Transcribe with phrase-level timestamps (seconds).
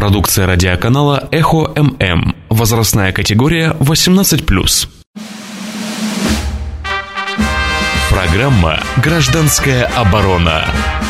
[0.00, 2.34] Продукция радиоканала «Эхо ММ».
[2.48, 4.88] Возрастная категория 18+.
[8.08, 10.64] Программа «Гражданская оборона»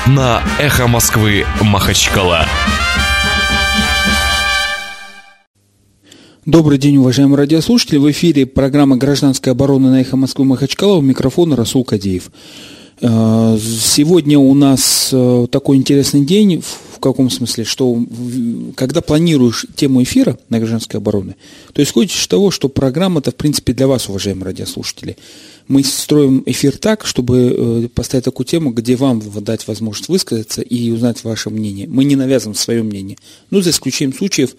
[0.09, 2.47] на «Эхо Москвы» Махачкала.
[6.45, 7.99] Добрый день, уважаемые радиослушатели.
[7.99, 10.97] В эфире программа «Гражданская оборона» на «Эхо Москвы» Махачкала.
[10.97, 12.33] У микрофона Расул Кадеев.
[13.01, 16.65] Э, сегодня у нас э, такой интересный день,
[17.01, 17.99] в каком смысле, что
[18.77, 21.35] когда планируешь тему эфира на гражданской обороны,
[21.73, 25.17] то исходишь из того, что программа-то, в принципе, для вас, уважаемые радиослушатели.
[25.67, 30.91] Мы строим эфир так, чтобы э, поставить такую тему, где вам дать возможность высказаться и
[30.91, 31.87] узнать ваше мнение.
[31.89, 33.17] Мы не навязываем свое мнение.
[33.49, 34.55] Ну, за исключением случаев,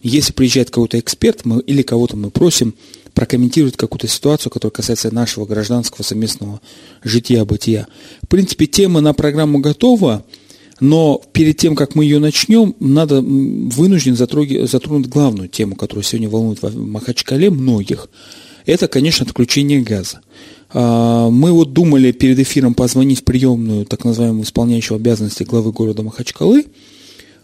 [0.00, 2.74] если приезжает какой-то эксперт мы, или кого-то мы просим
[3.12, 6.62] прокомментировать какую-то ситуацию, которая касается нашего гражданского совместного
[7.04, 7.86] жития-бытия.
[8.22, 10.24] В принципе, тема на программу готова,
[10.82, 16.28] но перед тем, как мы ее начнем, надо вынужден затронуть, затронуть главную тему, которая сегодня
[16.28, 18.08] волнует в Махачкале многих.
[18.66, 20.22] Это, конечно, отключение газа.
[20.70, 26.02] А, мы вот думали перед эфиром позвонить в приемную так называемую исполняющую обязанности главы города
[26.02, 26.66] Махачкалы–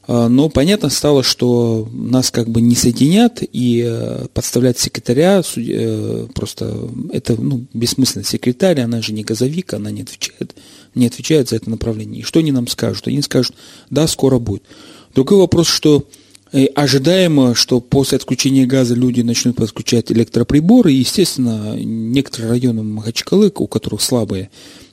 [0.08, 6.27] а, но понятно стало, что нас как бы не соединят, и э, подставлять секретаря э,
[6.34, 8.25] просто это ну, бессмысленно.
[8.25, 10.56] Секретарь, она же не газовик, она не отвечает,
[10.99, 12.21] не отвечает за это направление.
[12.21, 13.09] И что они нам скажут?
[13.09, 13.55] Они скажут,
[13.91, 14.63] да, скоро будет.
[15.15, 16.07] Другой вопрос, что
[16.53, 23.53] э, ожидаемо, что после отключения газа люди начнут подключать электроприборы, и, естественно, некоторые районы Махачкалы,
[23.55, 24.51] у которых слабые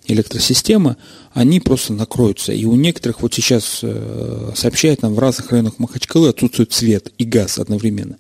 [0.07, 0.97] электросистема,
[1.33, 2.53] они просто накроются.
[2.53, 7.25] И у некоторых вот сейчас э, сообщают нам в разных районах Махачкалы отсутствует свет и
[7.25, 8.17] газ одновременно.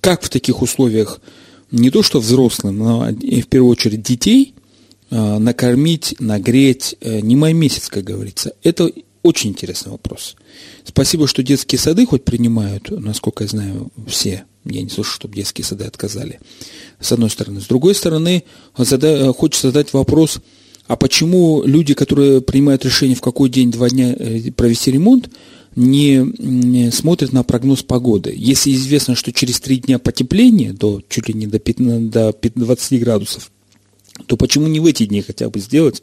[0.00, 1.20] Как в таких условиях
[1.70, 4.54] не то что взрослым, но и в первую очередь детей
[5.10, 8.52] накормить, нагреть, э, не мой месяц, как говорится.
[8.62, 8.90] Это
[9.22, 10.36] очень интересный вопрос.
[10.84, 14.44] Спасибо, что детские сады хоть принимают, насколько я знаю, все.
[14.64, 16.40] Я не слышу, чтобы детские сады отказали.
[17.00, 17.60] С одной стороны.
[17.60, 18.44] С другой стороны,
[18.76, 19.32] зада...
[19.32, 20.40] хочется задать вопрос–
[20.86, 25.30] а почему люди, которые принимают решение в какой день, два дня э, провести ремонт,
[25.74, 28.32] не смотрят на прогноз погоды.
[28.34, 33.00] Если известно, что через три дня потепление, до, чуть ли не до, 15, до 20
[33.00, 33.50] градусов,
[34.26, 36.02] то почему не в эти дни хотя бы сделать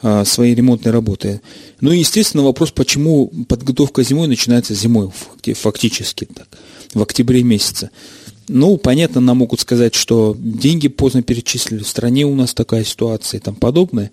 [0.00, 1.40] а, свои ремонтные работы?
[1.80, 5.10] Ну и, естественно, вопрос, почему подготовка зимой начинается зимой,
[5.54, 6.48] фактически так,
[6.94, 7.90] в октябре месяце.
[8.48, 13.38] Ну, понятно, нам могут сказать, что деньги поздно перечислили, в стране у нас такая ситуация
[13.38, 14.12] и тому подобное.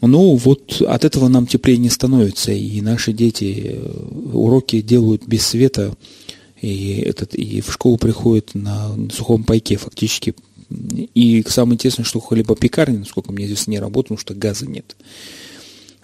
[0.00, 5.44] Ну, вот от этого нам теплее не становится, и наши дети э, уроки делают без
[5.44, 5.94] света,
[6.60, 10.34] и, этот, и в школу приходят на сухом пайке фактически.
[10.70, 14.96] И самое интересное, что хлебопекарни, насколько мне известно, не работают, потому что газа нет.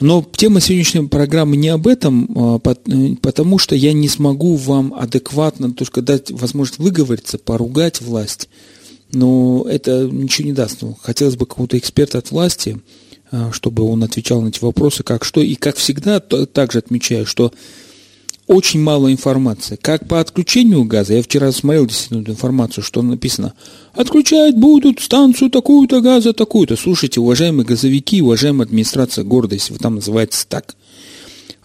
[0.01, 4.93] Но тема сегодняшней программы не об этом, а, э, потому что я не смогу вам
[4.95, 8.49] адекватно только дать возможность выговориться, поругать власть.
[9.13, 10.83] Но это ничего не даст.
[10.83, 12.81] Ну, хотелось бы какого-то эксперта от власти,
[13.31, 15.41] а, чтобы он отвечал на эти вопросы, как что.
[15.41, 17.53] И как всегда, также отмечаю, что
[18.47, 19.79] очень мало информации.
[19.81, 23.55] Как по отключению газа, я вчера смотрел действительно эту информацию, что написано,
[23.95, 26.77] отключать будут станцию такую-то газа, такую-то.
[26.77, 30.77] Слушайте, уважаемые газовики, уважаемая администрация города, если вы там называетесь так,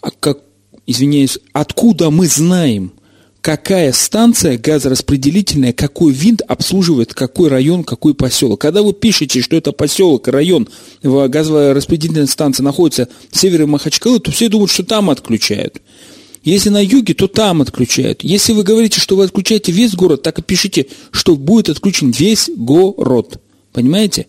[0.02, 0.40] а как,
[0.86, 2.94] извиняюсь, откуда мы знаем,
[3.42, 8.62] какая станция газораспределительная, какой винт обслуживает какой район, какой поселок.
[8.62, 10.68] Когда вы пишете, что это поселок, район,
[11.04, 15.82] газовая распределительная станция находится в севере Махачкалы, то все думают, что там отключают.
[16.44, 18.24] Если на юге, то там отключают.
[18.24, 22.50] Если вы говорите, что вы отключаете весь город, так и пишите, что будет отключен весь
[22.56, 23.42] город.
[23.74, 24.28] Понимаете?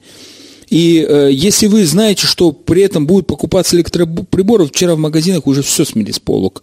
[0.68, 5.62] И э, если вы знаете, что при этом будет покупаться электроприборы, вчера в магазинах уже
[5.62, 6.62] все смели с полок.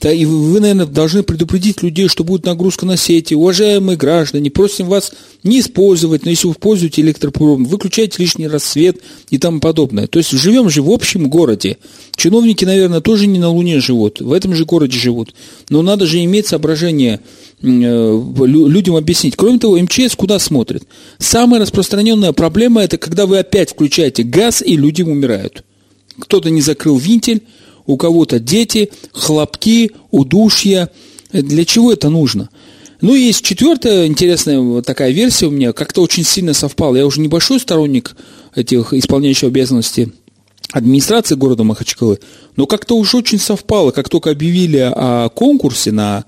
[0.00, 3.34] Да, и вы, наверное, должны предупредить людей, что будет нагрузка на сети.
[3.34, 8.98] Уважаемые граждане, просим вас не использовать, но если вы используете электропровод, выключайте лишний раз свет
[9.30, 10.06] и тому подобное.
[10.06, 11.78] То есть живем же в общем городе.
[12.14, 15.34] Чиновники, наверное, тоже не на Луне живут, в этом же городе живут.
[15.68, 17.18] Но надо же иметь соображение
[17.60, 19.34] э, людям объяснить.
[19.34, 20.84] Кроме того, МЧС куда смотрит?
[21.18, 25.64] Самая распространенная проблема– это когда вы опять включаете газ, и люди умирают.
[26.20, 27.42] Кто-то не закрыл винтель,
[27.88, 30.90] у кого-то дети, хлопки, удушья.
[31.32, 32.50] Для чего это нужно?
[33.00, 36.96] Ну, и есть четвертая интересная такая версия у меня, как-то очень сильно совпала.
[36.96, 38.14] Я уже небольшой сторонник
[38.54, 40.12] этих исполняющих обязанности
[40.70, 42.18] администрации города Махачкалы,
[42.56, 46.24] но как-то уж очень совпало, как только объявили о конкурсе на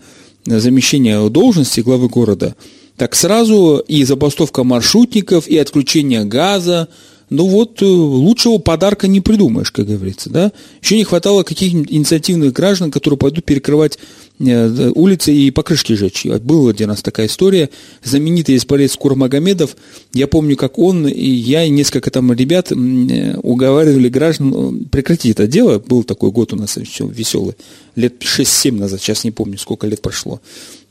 [0.47, 2.57] замещение должности главы города,
[2.97, 6.89] так сразу и забастовка маршрутников, и отключение газа,
[7.31, 10.53] ну вот э, лучшего подарка не придумаешь, как говорится, да.
[10.83, 14.01] Еще не хватало каких-нибудь инициативных граждан, которые пойдут перекрывать
[14.41, 16.27] э, улицы и покрышки жечь.
[16.27, 17.71] Была у нас такая история.
[18.03, 19.77] Знаменитый исполец Курмагомедов,
[20.13, 25.47] я помню, как он и я, и несколько там ребят э, уговаривали граждан прекратить это
[25.47, 25.79] дело.
[25.79, 27.55] Был такой год у нас еще веселый,
[27.95, 30.41] лет 6-7 назад, сейчас не помню, сколько лет прошло.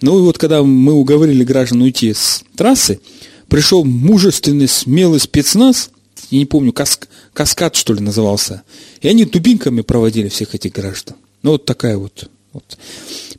[0.01, 3.01] Ну и вот когда мы уговорили граждан уйти с трассы,
[3.49, 5.89] пришел мужественный, смелый спецназ,
[6.29, 8.63] я не помню, каск, каскад, что ли, назывался,
[9.01, 11.15] и они дубинками проводили всех этих граждан.
[11.41, 12.29] Ну, вот такая вот.
[12.53, 12.77] вот.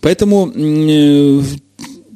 [0.00, 1.42] Поэтому э,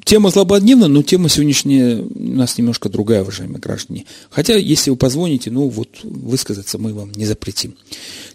[0.04, 4.04] тема злободневна, но тема сегодняшняя у нас немножко другая, уважаемые граждане.
[4.30, 7.74] Хотя, если вы позвоните, ну вот, высказаться мы вам не запретим.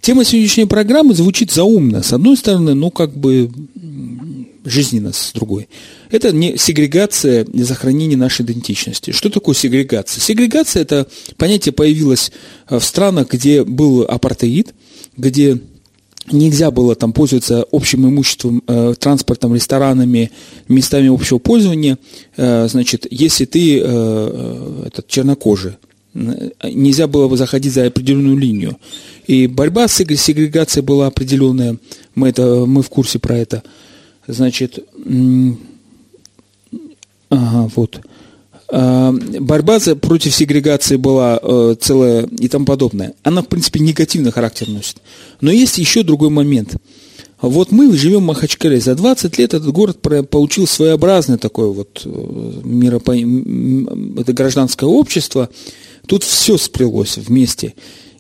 [0.02, 2.04] Тема сегодняшней программы звучит заумно.
[2.04, 3.52] С одной стороны, ну, как бы
[4.66, 5.70] жизненно с другой.
[6.10, 9.12] Это не сегрегация, не сохранение нашей идентичности.
[9.12, 10.22] Что такое сегрегация?
[10.22, 11.08] Сегрегация– это
[11.38, 12.32] понятие появилось
[12.70, 14.74] э, в странах, где был апартеид,
[15.18, 15.60] где
[16.32, 20.32] нельзя было там пользоваться общим имуществом, э, транспортом, ресторанами,
[20.68, 21.98] местами общего пользования.
[22.38, 25.74] Э, значит, если ты э, э этот, чернокожий,
[26.14, 28.78] нельзя было бы заходить за определенную линию.
[29.28, 31.78] И борьба с сегрегацией была определенная,
[32.16, 33.64] мы, это, мы в курсе про это.
[34.30, 34.78] Значит,
[37.30, 38.00] ага, вот.
[38.72, 43.16] А, борьба против сегрегации была э, целая и тому подобное.
[43.24, 44.98] Она, в принципе, негативный характер носит.
[45.42, 46.76] Но есть еще другой момент.
[47.42, 48.80] Вот мы живем в Махачкале.
[48.80, 50.00] За 20 лет этот город
[50.30, 52.10] получил своеобразное такое вот э,
[52.64, 53.14] миропо...
[53.14, 55.50] это гражданское общество.
[56.06, 57.74] Тут все сплелось вместе.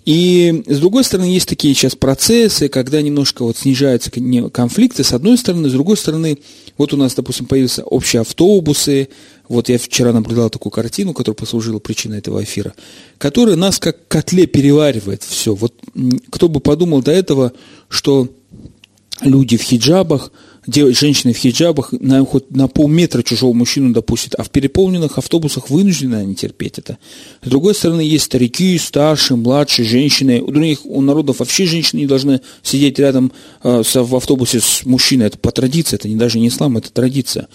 [0.05, 4.11] И с другой стороны, есть такие сейчас процессы, когда немножко вот снижаются
[4.49, 6.39] конфликты, с одной стороны, с другой стороны,
[6.77, 9.09] вот у нас, допустим, появились общие автобусы,
[9.47, 12.73] вот я вчера наблюдал такую картину, которая послужила причиной этого эфира,
[13.17, 15.53] которая нас как котле переваривает все.
[15.53, 15.73] Вот
[16.31, 17.51] кто бы подумал до этого,
[17.89, 18.29] что
[19.21, 20.31] люди в хиджабах–
[20.73, 26.15] женщины в хиджабах на, хоть на полметра чужого мужчину допустят, а в переполненных автобусах вынуждены
[26.15, 26.97] они терпеть это.
[27.43, 30.41] С другой стороны, есть старики, старшие, младшие, женщины.
[30.41, 33.31] У других у народов вообще женщины не должны сидеть рядом
[33.63, 35.27] э, с, в автобусе с мужчиной.
[35.27, 37.47] Это по традиции, это не, даже не ислам, это традиция.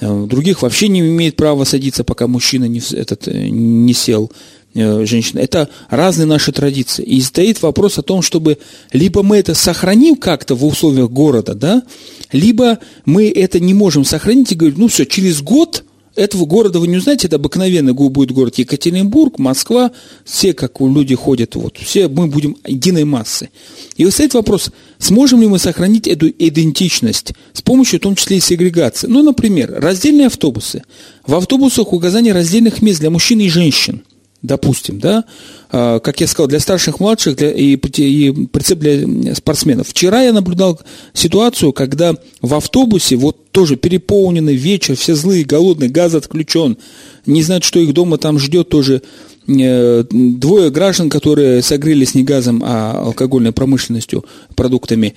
[0.00, 4.30] Э, других вообще не имеет права садиться, пока мужчина не, этот, э, не сел.
[4.80, 5.40] Э, женщина.
[5.40, 7.02] Это разные наши традиции.
[7.02, 8.58] И стоит вопрос о том, чтобы
[8.92, 11.82] либо мы это сохраним как-то в условиях города, да,
[12.30, 15.82] либо мы это не можем сохранить и говорить, ну все, через год
[16.14, 19.90] этого города вы не узнаете, это обыкновенный будет город Екатеринбург, Москва,
[20.24, 23.50] все, как люди ходят, вот, все мы будем единой массы.
[23.96, 28.36] И вот стоит вопрос, сможем ли мы сохранить эту идентичность с помощью, в том числе
[28.36, 29.08] и сегрегации.
[29.08, 30.84] Ну, например, раздельные автобусы.
[31.26, 34.02] В автобусах указание раздельных мест для мужчин и женщин
[34.42, 35.24] допустим, да,
[35.70, 39.88] а, как я сказал, для старших, младших для, и, и прицеп для спортсменов.
[39.88, 40.80] Вчера я наблюдал
[41.12, 46.78] ситуацию, когда в автобусе, вот тоже переполненный вечер, все злые, голодные, газ отключен,
[47.26, 49.02] не знают, что их дома там ждет тоже
[49.48, 54.24] э, двое граждан, которые согрелись не газом, а алкогольной промышленностью,
[54.54, 55.14] продуктами.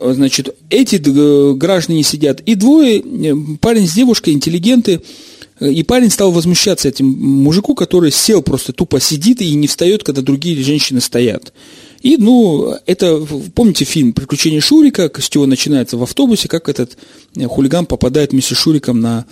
[0.00, 5.02] Значит, эти граждане сидят, и двое, э, парень с девушкой, интеллигенты,
[5.60, 10.22] и парень стал возмущаться этим мужику, который сел просто тупо сидит и не встает, когда
[10.22, 11.52] другие женщины стоят.
[12.00, 16.96] И, ну, это, помните фильм «Приключения Шурика», с чего начинается в автобусе, как этот
[17.36, 19.26] э, хулиган попадает вместе с Шуриком на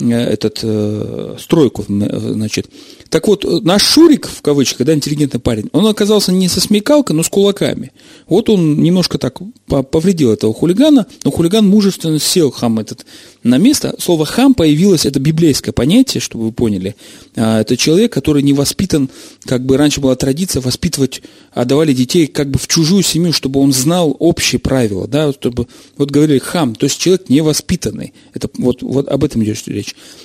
[0.00, 2.68] этот, э, стройку, значит.
[3.10, 7.22] Так вот, наш Шурик, в кавычках, да, интеллигентный парень, он оказался не со смекалкой, но
[7.22, 7.92] с кулаками.
[8.26, 13.06] Вот он немножко так повредил этого хулигана, но хулиган мужественно сел, хам этот,
[13.44, 13.94] на место.
[13.98, 16.96] Слово «хам» появилось, это библейское понятие, чтобы вы поняли.
[17.36, 19.10] А, это человек, который не воспитан,
[19.44, 21.22] как бы раньше была традиция воспитывать,
[21.52, 26.10] отдавали детей как бы в чужую семью, чтобы он знал общие правила, да, чтобы, вот
[26.10, 28.12] говорили «хам», то есть человек невоспитанный.
[28.32, 29.83] Это вот, вот об этом идет речь.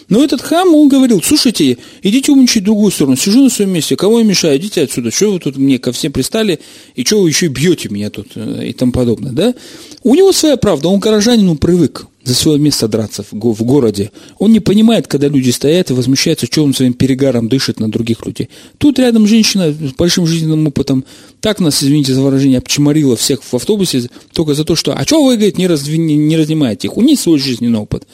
[0.09, 3.95] Но этот хам, он говорил, слушайте, идите умничать в другую сторону, сижу на своем месте,
[3.95, 6.59] кого я мешаю, идите отсюда, что вы тут мне ко всем пристали,
[6.95, 9.53] и что вы еще бьете меня тут, э, и тому подобное, да?
[10.01, 14.11] У него своя правда, он горожанин, он привык за свое место драться в, городе.
[14.37, 18.25] Он не понимает, когда люди стоят и возмущаются, что он своим перегаром дышит на других
[18.25, 18.49] людей.
[18.77, 21.05] Тут рядом женщина с большим жизненным опытом
[21.39, 25.23] так нас, извините за выражение, обчморила всех в автобусе только за то, что «а что
[25.23, 26.97] вы, говорит, не, раз, не, не разнимаете их?
[26.97, 28.05] У них свой жизненный опыт».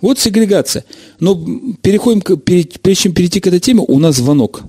[0.00, 0.84] Вот сегрегация.
[1.18, 1.34] Но
[1.82, 4.62] переходим, к, прежде чем перейти к этой теме, у нас звонок.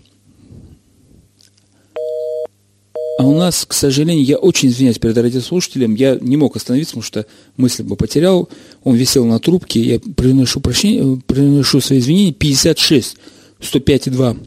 [3.17, 7.03] А у нас, к сожалению, я очень извиняюсь перед радиослушателем, я не мог остановиться, потому
[7.03, 8.49] что мысль бы потерял.
[8.83, 12.33] Он висел на трубке, я приношу, прощение, приношу свои извинения.
[12.33, 13.17] 56
[13.59, 14.37] 105,2.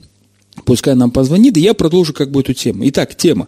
[0.65, 2.83] Пускай нам позвонит, и я продолжу как бы эту тему.
[2.89, 3.47] Итак, тема.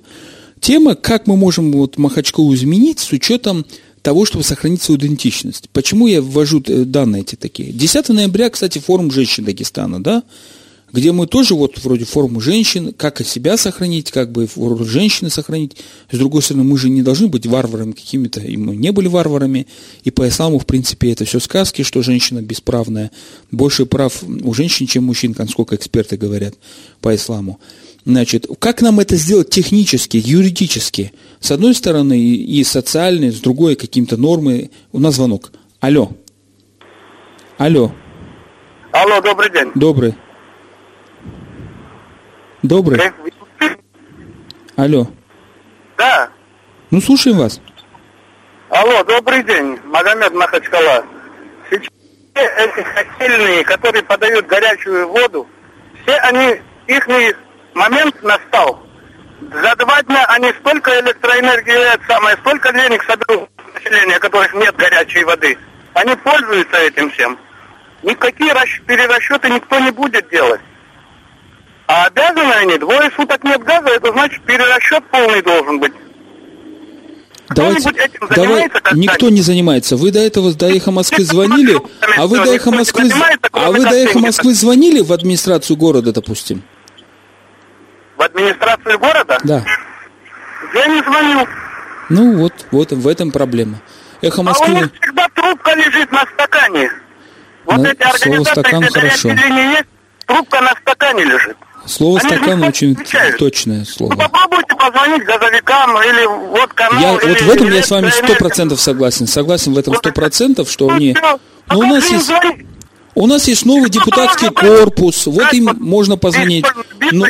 [0.60, 3.66] Тема, как мы можем вот Махачкову изменить с учетом
[4.06, 5.68] того, чтобы сохранить свою идентичность.
[5.72, 7.72] Почему я ввожу э, данные эти такие?
[7.72, 10.22] 10 ноября, кстати, форум женщин Дагестана, да,
[10.92, 15.78] где мы тоже вот вроде форуму женщин, как себя сохранить, как бы роль женщины сохранить.
[16.08, 19.66] С другой стороны, мы же не должны быть варварами какими-то, и мы не были варварами,
[20.04, 23.10] и по исламу, в принципе, это все сказки, что женщина бесправная.
[23.50, 26.54] Больше прав у женщин, чем мужчин, сколько эксперты говорят
[27.00, 27.58] по исламу.
[28.06, 31.12] Значит, как нам это сделать технически, юридически?
[31.40, 34.70] С одной стороны, и социальные, с другой, какими-то нормы.
[34.92, 35.50] У нас звонок.
[35.80, 36.12] Алло.
[37.58, 37.92] Алло.
[38.92, 39.72] Алло, добрый день.
[39.74, 40.14] Добрый.
[42.62, 43.00] Добрый.
[44.76, 45.08] Алло.
[45.98, 46.30] Да.
[46.92, 47.60] Ну, слушаем вас.
[48.68, 49.80] Алло, добрый день.
[49.84, 51.04] Магомед Махачкала.
[51.68, 51.90] Сейчас
[52.34, 55.48] эти котельные, которые подают горячую воду,
[56.04, 57.08] все они, их
[57.76, 58.82] момент настал.
[59.52, 65.56] За два дня они столько электроэнергии, самое, столько денег соберут населения, которых нет горячей воды.
[65.94, 67.38] Они пользуются этим всем.
[68.02, 68.52] Никакие
[68.86, 70.60] перерасчеты никто не будет делать.
[71.86, 75.92] А обязаны они, двое суток нет газа, это значит перерасчет полный должен быть.
[77.50, 77.92] Давайте,
[78.34, 79.96] давай, никто не занимается.
[79.96, 81.78] Вы до этого до Эхо Москвы звонили,
[82.16, 83.08] а вы до Эхо Москвы,
[83.52, 86.64] а вы до Эхо Москвы звонили в администрацию города, допустим?
[88.26, 89.38] В администрацию города?
[89.44, 89.64] Да.
[90.74, 91.46] Я не звонил.
[92.08, 93.78] Ну вот, вот в этом проблема.
[94.20, 94.66] Эхо Москвы...
[94.66, 96.90] А у них всегда трубка лежит на стакане.
[97.64, 99.28] Вот на, эти организации, стакан хорошо.
[99.28, 99.84] есть,
[100.26, 101.56] трубка на стакане лежит.
[101.86, 103.38] Слово Они стакан очень отвечают.
[103.38, 104.12] точное слово.
[104.12, 107.00] Ну, попробуйте позвонить газовикам или вот канал.
[107.00, 109.26] Я, или, вот в этом я с вами сто процентов согласен.
[109.28, 111.16] Согласен в этом сто процентов, что они...
[111.22, 111.38] Но
[111.70, 112.32] ну, у нас есть...
[113.14, 116.66] У нас есть новый депутатский корпус, вот им можно позвонить.
[117.12, 117.26] Но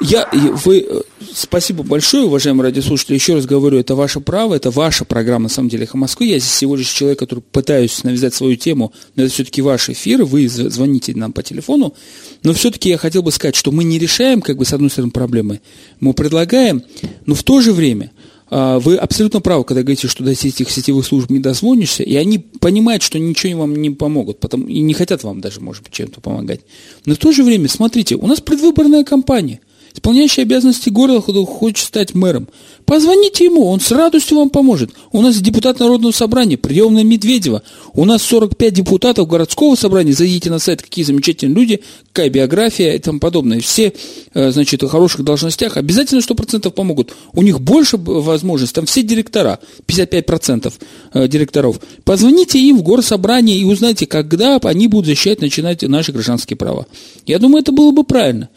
[0.00, 0.86] я, вы,
[1.32, 3.14] спасибо большое, уважаемые радиослушатели.
[3.14, 6.26] Еще раз говорю, это ваше право, это ваша программа, на самом деле, «Эхо Москвы».
[6.26, 10.24] Я здесь всего лишь человек, который пытаюсь навязать свою тему, но это все-таки ваш эфир,
[10.24, 11.94] вы звоните нам по телефону.
[12.42, 15.12] Но все-таки я хотел бы сказать, что мы не решаем, как бы, с одной стороны,
[15.12, 15.60] проблемы,
[16.00, 16.82] мы предлагаем,
[17.26, 18.10] но в то же время–
[18.50, 23.02] вы абсолютно правы, когда говорите, что до этих сетевых служб не дозвонишься, и они понимают,
[23.02, 26.60] что ничего вам не помогут, потом, и не хотят вам даже, может быть, чем-то помогать.
[27.04, 29.60] Но в то же время, смотрите, у нас предвыборная кампания.
[29.98, 32.46] Исполняющий обязанности города хочет стать мэром.
[32.84, 34.90] Позвоните ему, он с радостью вам поможет.
[35.10, 37.62] У нас депутат Народного собрания, приемная Медведева.
[37.94, 40.12] У нас 45 депутатов городского собрания.
[40.12, 43.58] Зайдите на сайт, какие замечательные люди, какая биография и тому подобное.
[43.58, 43.92] Все,
[44.34, 47.12] э, значит, в хороших должностях обязательно 100% помогут.
[47.32, 50.72] У них больше возможностей, там все директора, 55%
[51.12, 51.80] э, директоров.
[52.04, 56.86] Позвоните им в горсобрание и узнайте, когда они будут защищать, начинать наши гражданские права.
[57.26, 58.48] Я думаю, это было бы правильно.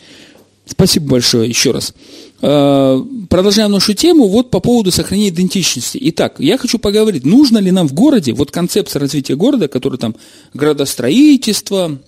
[0.71, 1.93] Спасибо большое еще раз.
[2.41, 5.99] Э, продолжаем нашу тему вот по поводу сохранения идентичности.
[6.01, 10.15] Итак, я хочу поговорить, нужно ли нам в городе, вот концепция развития города, который там
[10.53, 11.99] градостроительство,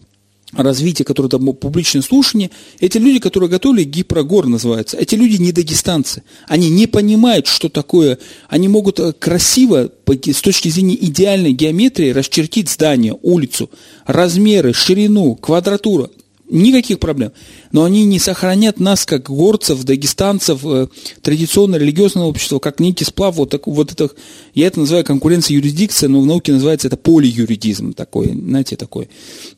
[0.54, 6.24] развитие, которое там публичное слушание, эти люди, которые готовили гипрогор называется, эти люди не дагестанцы.
[6.48, 8.18] Они не понимают, что такое.
[8.48, 13.70] Они могут э, красиво, с точки зрения идеальной геометрии, расчертить здание, улицу,
[14.06, 16.10] размеры, ширину, квадратуру.
[16.54, 17.32] Никаких проблем.
[17.72, 20.88] Но они не сохранят нас, как горцев, дагестанцев, э,
[21.24, 24.12] традиционно религиозного общества, как некий сплав вот, так, вот это,
[24.54, 29.10] я это называю конкуренция юрисдикция, но в науке называется это полиюридизм такой, знаете, такой,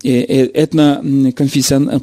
[0.04, 1.04] э, э, этно,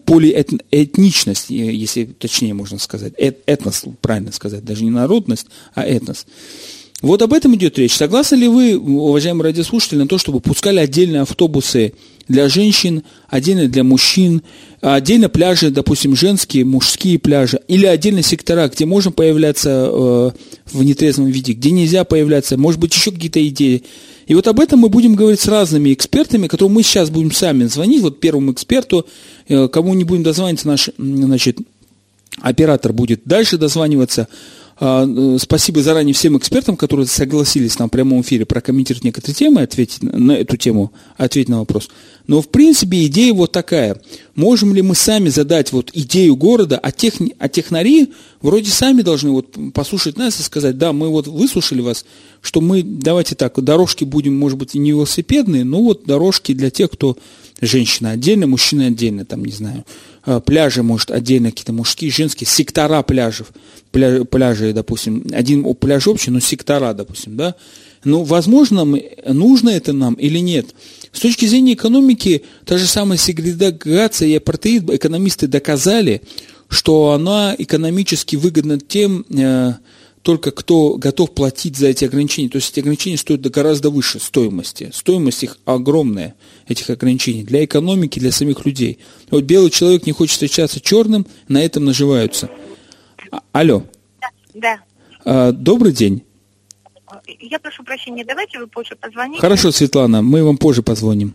[0.05, 6.27] полиэтничность, если точнее можно сказать, этнос, правильно сказать, даже не народность, а этнос.
[7.03, 7.97] Вот об этом идет речь.
[7.97, 11.95] Согласны ли вы, уважаемые радиослушатели, на то, чтобы пускали отдельные автобусы
[12.29, 14.43] для женщин, отдельно для мужчин,
[14.81, 20.31] отдельно пляжи, допустим, женские, мужские пляжи, или отдельно сектора, где можно появляться э,
[20.73, 23.83] в нетрезвом виде, где нельзя появляться, может быть, еще какие-то идеи.
[24.29, 27.65] И вот об этом мы будем говорить с разными экспертами, которым мы сейчас будем сами
[27.65, 29.07] звонить, вот первому эксперту,
[29.49, 31.59] э, кому не будем дозваниваться, наш, значит,
[32.41, 34.29] оператор будет дальше дозваниваться,
[35.39, 40.33] спасибо заранее всем экспертам, которые согласились нам в прямом эфире прокомментировать некоторые темы, ответить на
[40.33, 41.89] эту тему, ответить на вопрос.
[42.27, 44.01] Но в принципе идея вот такая.
[44.35, 49.31] Можем ли мы сами задать вот идею города, а, тех, а технари вроде сами должны
[49.31, 52.05] вот послушать нас и сказать, да, мы вот выслушали вас,
[52.41, 56.91] что мы, давайте так, дорожки будем, может быть, не велосипедные, но вот дорожки для тех,
[56.91, 57.17] кто
[57.61, 60.12] женщина отдельно, мужчина отдельно, там, не знаю, а,
[60.45, 63.53] пляжи, может, отдельно какие-то мужские, женские, сектора пляжев,
[63.91, 67.55] пля, пляжи, допустим, один пляж общий, но сектора, допустим, да,
[68.05, 68.85] ну, возможно,
[69.27, 70.75] нужно это нам или нет.
[71.13, 76.23] С точки зрения экономики, та же самая сегрегация и апартеид, экономисты доказали,
[76.69, 79.75] что она экономически выгодна тем, э,
[80.23, 82.49] только кто готов платить за эти ограничения.
[82.49, 84.91] То есть эти ограничения стоят гораздо выше стоимости.
[84.93, 86.35] Стоимость их огромная,
[86.69, 88.99] этих ограничений, для экономики, для самих людей.
[89.31, 92.51] Вот белый человек не хочет встречаться черным, на этом наживаются.
[93.31, 93.83] А, алло.
[94.55, 94.81] Да.
[95.25, 96.23] А, добрый день.
[97.41, 99.41] Я прошу прощения, давайте вы позже позвоните.
[99.41, 101.35] Хорошо, Светлана, мы вам позже позвоним.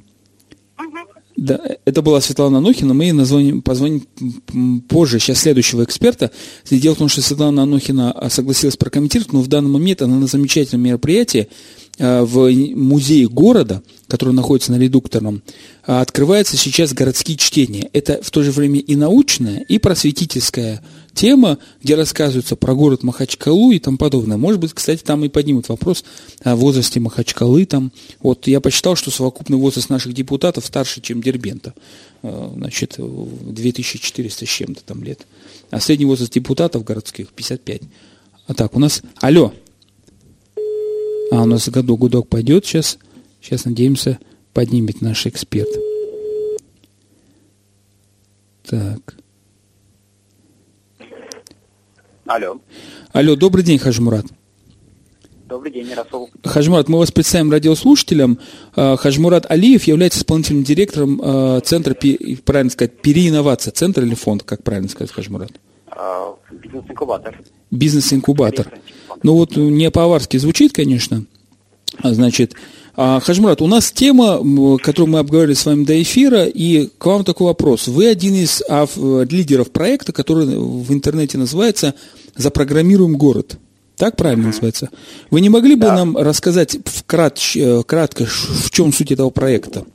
[1.38, 4.02] Да, это была Светлана Анохина, мы ей назвоним, позвоним
[4.90, 6.32] позже, сейчас следующего эксперта.
[6.70, 10.26] Дело в том, что Светлана Анохина а, согласилась прокомментировать, но в данный момент она на
[10.26, 11.48] замечательном мероприятии
[12.00, 15.44] а, в музее города, который находится на редукторном,
[15.86, 17.88] а, открывается сейчас городские чтения.
[17.94, 20.84] Это в то же время и научное, и просветительское
[21.18, 24.38] тема, где рассказывается про город Махачкалу и тому подобное.
[24.38, 26.06] Может быть, кстати, там и поднимут вопрос
[26.44, 27.66] о возрасте Махачкалы.
[27.66, 27.92] Там.
[28.20, 31.74] Вот я посчитал, что совокупный возраст наших депутатов старше, чем Дербента.
[32.22, 35.26] Э, значит, 2400 с чем-то там лет.
[35.72, 37.82] А средний возраст депутатов городских 55.
[38.46, 39.02] А так, у нас...
[39.20, 39.52] Алло!
[41.32, 43.00] А, у нас году гудок пойдет сейчас.
[43.42, 44.20] Сейчас, надеемся,
[44.54, 45.70] поднимет наш эксперт.
[48.64, 49.16] Так.
[52.28, 52.60] Алло.
[53.14, 54.26] Алло, добрый день, Хажмурат.
[55.48, 56.30] Добрый день, Расул.
[56.44, 58.38] Хажмурат, мы вас представим радиослушателям.
[58.76, 61.96] А, Хажмурат Алиев является исполнительным директором а, Центра,
[62.44, 63.72] правильно сказать, переинновация.
[63.72, 65.52] Центр или фонд, как правильно сказать, Хажмурат?
[65.88, 67.40] А, бизнес-инкубатор.
[67.72, 68.74] Бизнес-инкубатор.
[69.24, 71.24] Ну вот не по-аварски звучит, конечно.
[72.04, 72.56] Значит,
[72.98, 74.40] Хажмурат, у нас тема,
[74.80, 77.88] которую мы обговорили с вами до эфира, и к вам такой вопрос.
[77.88, 78.64] Вы один из
[79.32, 81.94] лидеров проекта, который в интернете называется
[82.36, 83.60] «Запрограммируем город».
[83.98, 84.46] Так правильно mm-hmm.
[84.46, 84.90] называется?
[85.32, 85.96] Вы не могли бы да.
[85.96, 89.86] нам рассказать вкрат, э, кратко, в чем суть этого проекта?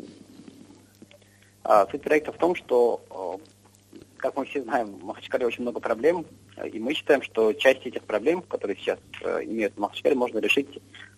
[1.63, 5.79] А, суть проекта в том, что, э, как мы все знаем, в Махачкале очень много
[5.79, 6.27] проблем,
[6.73, 10.69] и мы считаем, что часть этих проблем, которые сейчас э, имеют в Махачкале, можно решить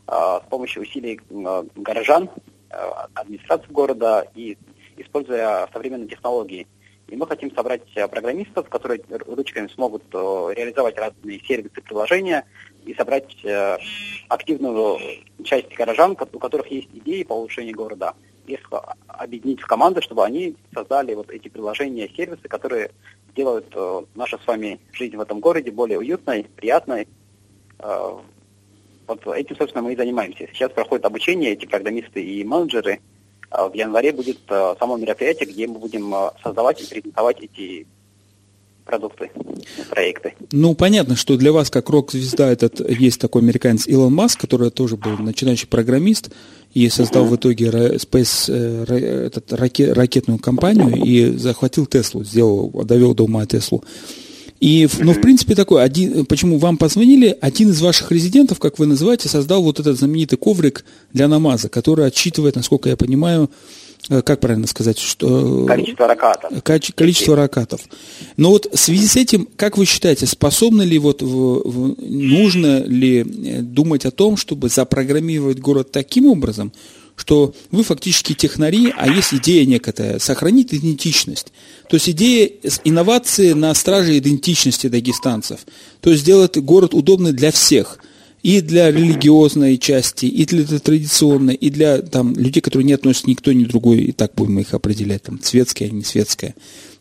[0.06, 1.20] с помощью усилий
[1.74, 2.28] горожан,
[3.14, 4.58] администрации города и
[4.96, 6.66] используя современные технологии.
[7.08, 12.44] И мы хотим собрать программистов, которые ручками смогут реализовать разные сервисы, приложения,
[12.84, 13.78] и собрать э,
[14.28, 14.98] активную
[15.44, 18.14] часть горожан, у которых есть идеи по улучшению города,
[18.46, 18.60] их
[19.08, 22.90] объединить в команды, чтобы они создали вот эти приложения, сервисы, которые
[23.34, 27.08] делают э, нашу с вами жизнь в этом городе более уютной, приятной.
[29.06, 30.48] Вот этим, собственно, мы и занимаемся.
[30.52, 33.00] Сейчас проходит обучение, эти программисты и менеджеры.
[33.50, 37.86] Э, в январе будет э, само мероприятие, где мы будем э, создавать и презентовать эти
[38.84, 39.30] продукты,
[39.90, 40.34] проекты.
[40.52, 44.96] Ну, понятно, что для вас, как рок-звезда, этот есть такой американец Илон Маск, который тоже
[44.96, 46.30] был начинающий программист
[46.74, 47.28] и создал uh-huh.
[47.30, 53.46] в итоге Space, э, этот, ракет, ракетную компанию и захватил Теслу, сделал, довел до ума
[53.46, 53.84] Теслу.
[54.64, 58.86] И, ну, в принципе, такой, один, почему вам позвонили, один из ваших резидентов, как вы
[58.86, 63.50] называете, создал вот этот знаменитый коврик для намаза, который отсчитывает, насколько я понимаю,
[64.10, 65.64] Э, как правильно сказать, что...
[65.64, 66.62] Э, количество ракатов.
[66.62, 67.80] Количество ракатов.
[68.36, 72.84] Но вот в связи с этим, как вы считаете, способны ли, вот, в, в, нужно
[72.84, 76.72] ли э, думать о том, чтобы запрограммировать город таким образом,
[77.16, 81.52] что вы фактически технари, а есть идея некая, сохранить идентичность.
[81.88, 82.50] То есть идея
[82.84, 85.60] инновации на страже идентичности дагестанцев.
[86.00, 87.98] То есть сделать город удобный для всех–
[88.44, 93.32] и для религиозной части, и для традиционной, и для там, людей, которые не относятся ни
[93.32, 96.54] к той, ни другой, и так будем их определять, там, светская, не светская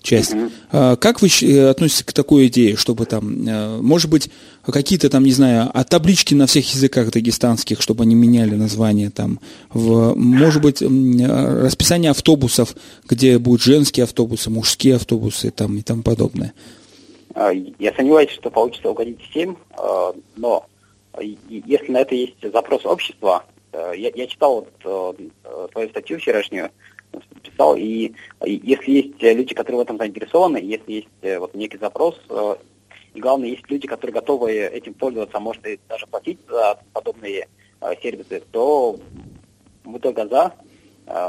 [0.04, 0.36] часть.
[0.72, 4.30] А, как вы э, относитесь к такой идее, чтобы там, э, может быть,
[4.66, 9.40] какие-то там, не знаю, а таблички на всех языках дагестанских, чтобы они меняли название там,
[9.70, 12.76] в, может быть, расписание автобусов,
[13.08, 16.54] где будут женские автобусы, мужские автобусы там, и тому подобное?
[17.34, 20.68] А, я сомневаюсь, что получится угодить всем, а, но
[21.20, 26.72] если на это есть запрос общества, э, я, я читал вот, э, твою статью вчерашнюю,
[27.54, 28.14] писал, и
[28.46, 32.20] если есть люди, которые в этом заинтересованы, если есть э, вот некий запрос,
[33.14, 37.48] и главное, есть люди, которые готовы этим пользоваться, может и даже платить за подобные
[38.02, 39.00] сервисы, то
[39.84, 40.54] мы только за.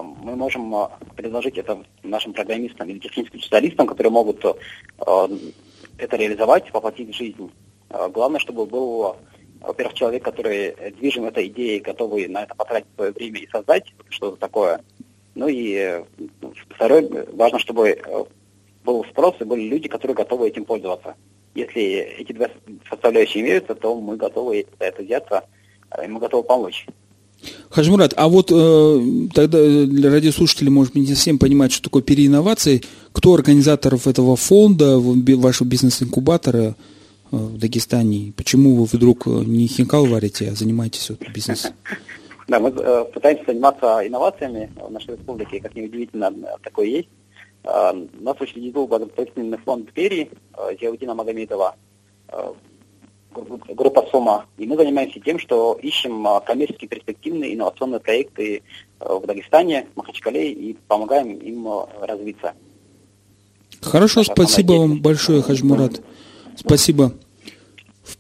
[0.03, 0.75] Мы можем
[1.15, 4.43] предложить это нашим программистам или техническим специалистам, которые могут
[4.97, 7.51] это реализовать, воплотить в жизнь.
[7.91, 9.17] Главное, чтобы был
[9.61, 14.37] во-первых, человек, который движим этой идеей, готовый на это потратить свое время и создать что-то
[14.37, 14.81] такое.
[15.35, 16.03] Ну и
[16.41, 18.25] ну, второе, важно, чтобы э,
[18.85, 21.15] был спрос и были люди, которые готовы этим пользоваться.
[21.55, 22.51] Если эти две
[22.89, 25.45] составляющие имеются, то мы готовы за это взяться,
[25.91, 26.87] э, и мы готовы помочь.
[27.71, 29.01] Хажмурат, а вот э,
[29.35, 32.83] тогда для радиослушателей, может быть, не совсем понимать, что такое переинновации.
[33.13, 36.75] Кто организаторов этого фонда, вашего бизнес-инкубатора?
[37.31, 38.33] в Дагестане?
[38.37, 41.73] Почему вы вдруг не хинкал варите, а занимаетесь вот бизнесом?
[42.47, 47.09] Да, мы э, пытаемся заниматься инновациями в нашей республике, как неудивительно, такое есть.
[47.65, 51.75] Э, нас учредил благотворительный фонд Твери э, Зиаудина Магомедова,
[52.29, 52.53] э,
[53.35, 54.47] группа СОМА.
[54.59, 58.63] И мы занимаемся тем, что ищем э, коммерчески перспективные инновационные проекты
[59.01, 62.53] э, в Дагестане, Махачкале и помогаем им э, развиться.
[63.81, 66.03] Хорошо, спасибо вам большое, Хаджмурат.
[66.57, 67.13] Спасибо.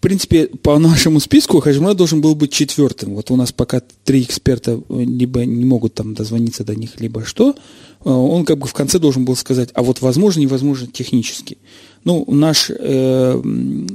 [0.04, 3.14] Принципе, по нашему списку Хаджмурат должен был быть четвертым.
[3.14, 7.56] Вот у нас пока три эксперта либо не могут там дозвониться до них, либо что.
[8.04, 11.56] Э, он как бы в конце должен был сказать, а вот возможно, невозможно технически.
[12.04, 13.42] Ну, наш э,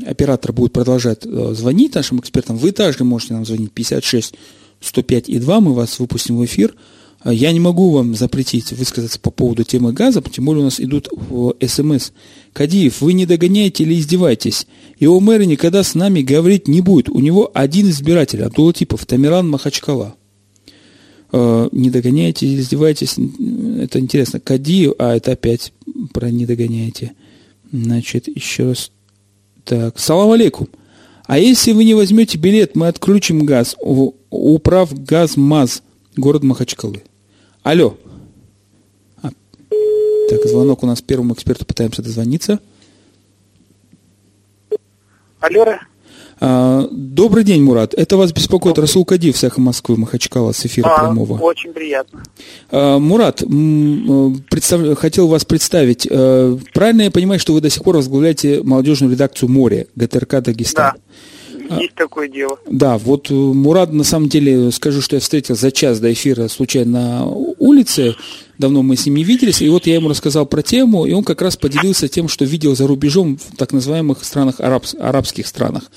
[0.07, 2.57] оператор будет продолжать э, звонить нашим экспертам.
[2.57, 4.33] Вы также можете нам звонить 56
[4.81, 6.73] 105 и 2, мы вас выпустим в эфир.
[7.21, 10.79] А я не могу вам запретить высказаться по поводу темы газа, тем более у нас
[10.79, 12.11] идут в СМС.
[12.53, 14.67] Кадиев, вы не догоняете или издеваетесь?
[14.99, 17.09] Его мэр никогда с нами говорить не будет.
[17.09, 20.15] У него один избиратель, Абдулатипов, Тамиран Махачкала.
[21.33, 23.15] Э, не догоняете или издеваетесь?
[23.79, 24.39] Это интересно.
[24.39, 25.73] Кадиев, а это опять
[26.13, 27.11] про не догоняете.
[27.69, 28.91] Значит, еще раз.
[29.65, 30.69] Так, салам алейкум.
[31.25, 33.75] А если вы не возьмете билет, мы отключим газ.
[34.29, 35.83] Управ газ МАЗ,
[36.15, 37.03] город Махачкалы.
[37.63, 37.97] Алло.
[39.21, 39.29] А.
[40.29, 42.59] Так, звонок у нас первому эксперту пытаемся дозвониться.
[45.39, 45.65] Алло.
[46.41, 47.93] А, добрый день, Мурат.
[47.93, 48.87] Это вас беспокоит добрый.
[48.87, 51.37] Расул Кадив с «Эхо Москвы» Махачкала с эфира а, прямого.
[51.37, 52.23] Очень приятно.
[52.71, 53.39] А, Мурат,
[54.49, 54.97] представ...
[54.97, 56.07] хотел вас представить.
[56.09, 60.93] А, правильно я понимаю, что вы до сих пор возглавляете молодежную редакцию «Море» ГТРК Дагестан?
[60.95, 61.01] Да.
[61.77, 62.57] Есть такое дело.
[62.69, 66.47] Да, вот э, Мурат, на самом деле, скажу, что я встретил за час до эфира
[66.47, 68.15] случайно на улице,
[68.57, 71.23] давно мы с ним не виделись, и вот я ему рассказал про тему, и он
[71.23, 75.91] как раз поделился тем, что видел за рубежом в так называемых странах, арабс, арабских странах.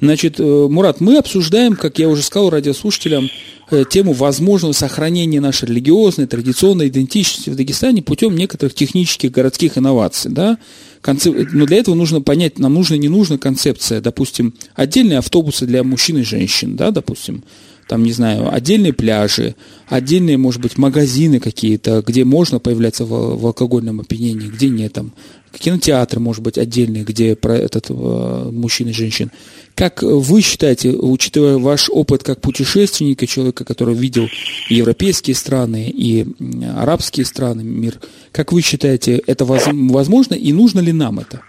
[0.00, 3.30] Значит, э, Мурат, мы обсуждаем, как я уже сказал радиослушателям,
[3.70, 10.30] э, тему возможного сохранения нашей религиозной, традиционной идентичности в Дагестане путем некоторых технических городских инноваций.
[10.30, 10.58] Да?
[11.06, 11.52] Концеп...
[11.52, 16.18] Но для этого нужно понять, нам нужно, не нужна концепция, допустим, отдельные автобусы для мужчин
[16.18, 17.44] и женщин, да, допустим,
[17.86, 19.54] там, не знаю, отдельные пляжи,
[19.86, 25.12] отдельные, может быть, магазины какие-то, где можно появляться в, в алкогольном опьянении, где нет, там,
[25.56, 29.30] кинотеатры, может быть, отдельные, где про этот э, мужчин и женщин.
[29.76, 34.26] Как вы считаете, учитывая ваш опыт как путешественника, человека, который видел
[34.68, 36.26] европейские страны и
[36.74, 37.94] арабские страны, мир,
[38.32, 41.42] как вы считаете, это возможно и нужно ли нам это?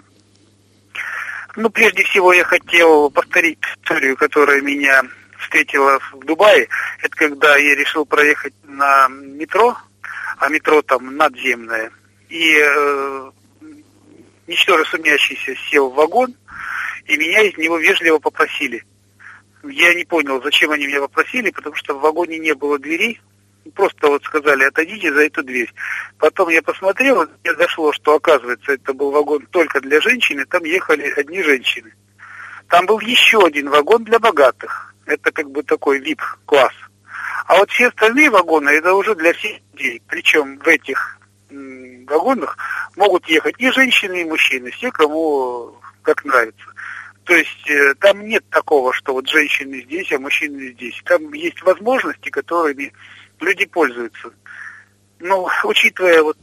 [1.55, 5.03] Ну, прежде всего, я хотел повторить историю, которая меня
[5.39, 6.67] встретила в Дубае.
[7.01, 9.77] Это когда я решил проехать на метро,
[10.37, 11.91] а метро там надземное.
[12.27, 13.31] И э,
[14.47, 16.35] ничтоже сумнящийся сел в вагон,
[17.07, 18.83] и меня из него вежливо попросили.
[19.63, 23.19] Я не понял, зачем они меня попросили, потому что в вагоне не было дверей,
[23.73, 25.73] просто вот сказали, отойдите за эту дверь.
[26.19, 30.63] Потом я посмотрел, мне дошло, что оказывается это был вагон только для женщин, и там
[30.63, 31.93] ехали одни женщины.
[32.67, 34.93] Там был еще один вагон для богатых.
[35.05, 36.73] Это как бы такой VIP-класс.
[37.45, 40.01] А вот все остальные вагоны это уже для всех людей.
[40.07, 41.17] Причем в этих
[41.49, 42.57] вагонах
[42.97, 46.65] могут ехать и женщины, и мужчины, все, кому как нравится.
[47.27, 50.99] То есть э, там нет такого, что вот женщины здесь, а мужчины здесь.
[51.03, 52.93] Там есть возможности, которыми
[53.41, 54.31] люди пользуются.
[55.19, 56.37] Но учитывая вот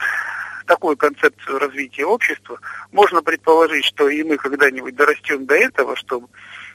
[0.67, 2.61] такую концепцию развития общества,
[2.93, 6.29] можно предположить, что и мы когда-нибудь дорастем до этого, что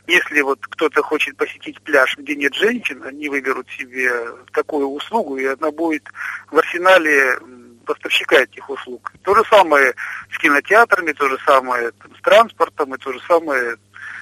[0.07, 4.09] если вот кто-то хочет посетить пляж, где нет женщин, они выберут себе
[4.53, 6.03] такую услугу, и она будет
[6.49, 7.37] в арсенале
[7.85, 9.11] поставщика этих услуг.
[9.23, 9.93] То же самое
[10.31, 13.77] с кинотеатрами, то же самое там, с транспортом, и то же самое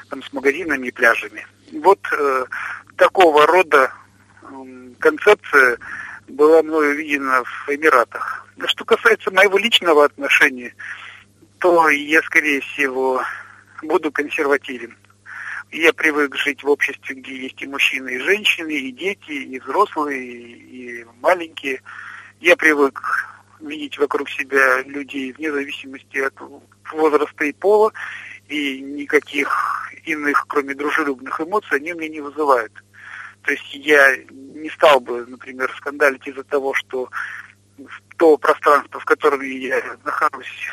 [0.09, 1.45] там, с магазинами и пляжами.
[1.71, 2.45] Вот э,
[2.95, 3.91] такого рода
[4.41, 4.47] э,
[4.99, 5.77] концепция
[6.27, 8.47] была мною видена в Эмиратах.
[8.65, 10.73] Что касается моего личного отношения,
[11.59, 13.21] то я, скорее всего,
[13.83, 14.95] буду консервативен.
[15.71, 20.23] Я привык жить в обществе, где есть и мужчины, и женщины, и дети, и взрослые,
[20.23, 21.81] и маленькие.
[22.39, 23.01] Я привык
[23.59, 26.33] видеть вокруг себя людей вне зависимости от
[26.93, 27.91] возраста и пола,
[28.47, 32.73] и никаких иных, кроме дружелюбных эмоций, они мне не вызывают.
[33.41, 37.09] То есть я не стал бы, например, скандалить из-за того, что
[38.17, 40.69] то пространство, в котором я нахожусь,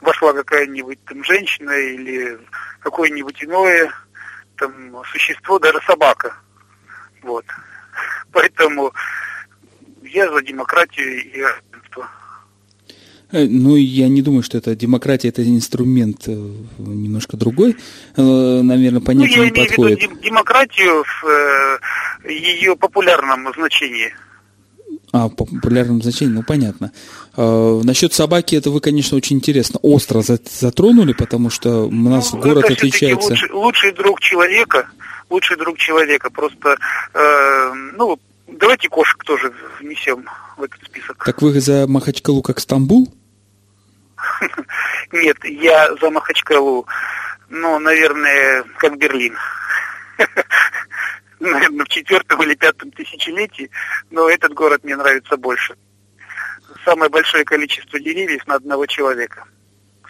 [0.00, 2.38] вошла какая-нибудь там женщина или
[2.80, 3.92] какое-нибудь иное
[4.56, 6.36] там существо, даже собака.
[7.22, 7.44] Вот.
[8.32, 8.92] Поэтому
[10.02, 12.08] я за демократию и равенство.
[13.34, 16.32] Э, ну, я не думаю, что это демократия, это инструмент э,
[16.78, 17.76] немножко другой.
[18.16, 20.00] Наверное, понятие ну, я не подходит.
[20.00, 24.14] Я имею в виду демократию в ее популярном значении.
[25.12, 26.92] А, по популярном значении, ну понятно.
[27.36, 32.40] А, насчет собаки, это вы, конечно, очень интересно, остро затронули, потому что у нас ну,
[32.40, 33.30] город это отличается.
[33.30, 34.88] Лучший, лучший друг человека,
[35.28, 36.30] лучший друг человека.
[36.30, 36.76] Просто,
[37.14, 40.24] э, ну, давайте кошек тоже внесем
[40.56, 41.24] в этот список.
[41.24, 43.12] Так вы за Махачкалу как Стамбул?
[45.12, 46.86] Нет, я за Махачкалу,
[47.48, 49.36] ну, наверное, как Берлин.
[51.40, 53.70] Наверное, в четвертом или пятом тысячелетии,
[54.10, 55.74] но этот город мне нравится больше.
[56.84, 59.44] Самое большое количество деревьев на одного человека.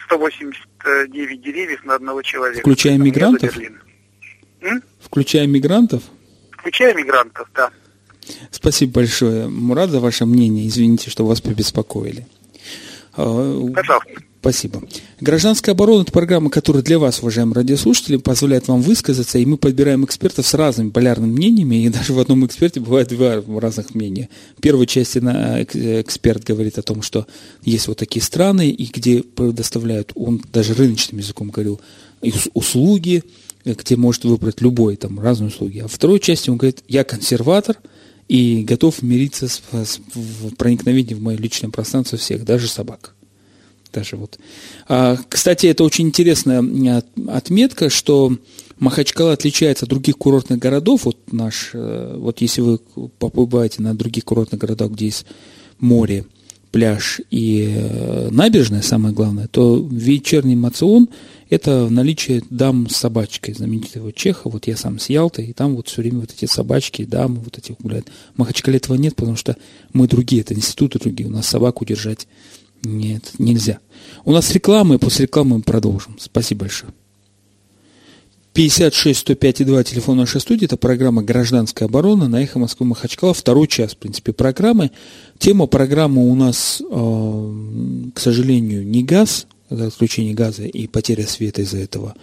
[0.05, 2.61] 189 деревьев на одного человека.
[2.61, 3.55] Включая мигрантов?
[5.01, 6.03] Включая мигрантов?
[6.51, 7.71] Включая мигрантов, да.
[8.51, 10.67] Спасибо большое, Мурат, за ваше мнение.
[10.67, 12.27] Извините, что вас побеспокоили.
[13.15, 14.11] Пожалуйста.
[14.45, 14.83] Спасибо.
[15.21, 20.05] Гражданская оборона– это программа, которая для вас, уважаемые радиослушатели, позволяет вам высказаться, и мы подбираем
[20.05, 24.29] экспертов с разными полярными мнениями, и даже в одном эксперте бывает два разных мнения.
[24.55, 27.25] В первой части эксперт говорит о том, что
[27.63, 31.81] есть вот такие страны, и где предоставляют, он даже рыночным языком говорил,
[32.53, 33.23] услуги,
[33.65, 35.79] где может выбрать любой, там, разные услуги.
[35.79, 37.77] А второй части он говорит, я консерватор–
[38.27, 43.13] и готов мириться с, с в проникновении в мое личное пространство всех, даже собак.
[43.93, 44.37] Даже вот.
[44.87, 48.37] А, кстати, это очень интересная отметка, что
[48.77, 51.05] Махачкала отличается от других курортных городов.
[51.05, 52.79] Вот наш, э, вот если вы
[53.19, 55.25] побываете на других курортных городах, где есть
[55.79, 56.25] море,
[56.71, 61.09] пляж и э, набережная, самое главное, то вечерний мацион–
[61.49, 64.49] это наличие дам с собачкой, знаменитого Чеха.
[64.49, 67.57] Вот я сам с Ялты, и там вот все время вот эти собачки, дамы вот
[67.57, 68.07] эти гуляют.
[68.33, 69.55] В Махачкале этого нет, потому что
[69.93, 72.27] мы другие, это институты другие, у нас собаку держать
[72.83, 73.79] нет, нельзя.
[74.25, 76.17] У нас реклама, и после рекламы мы продолжим.
[76.19, 76.93] Спасибо большое.
[78.53, 80.63] 56 105 2 телефон нашей студии.
[80.63, 83.33] Это программа «Гражданская оборона» на «Эхо Москвы Махачкала».
[83.33, 84.91] Второй час, в принципе, программы.
[85.39, 87.53] Тема программы у нас, э,
[88.13, 92.15] к сожалению, не газ, отключение газа и потеря света из-за этого.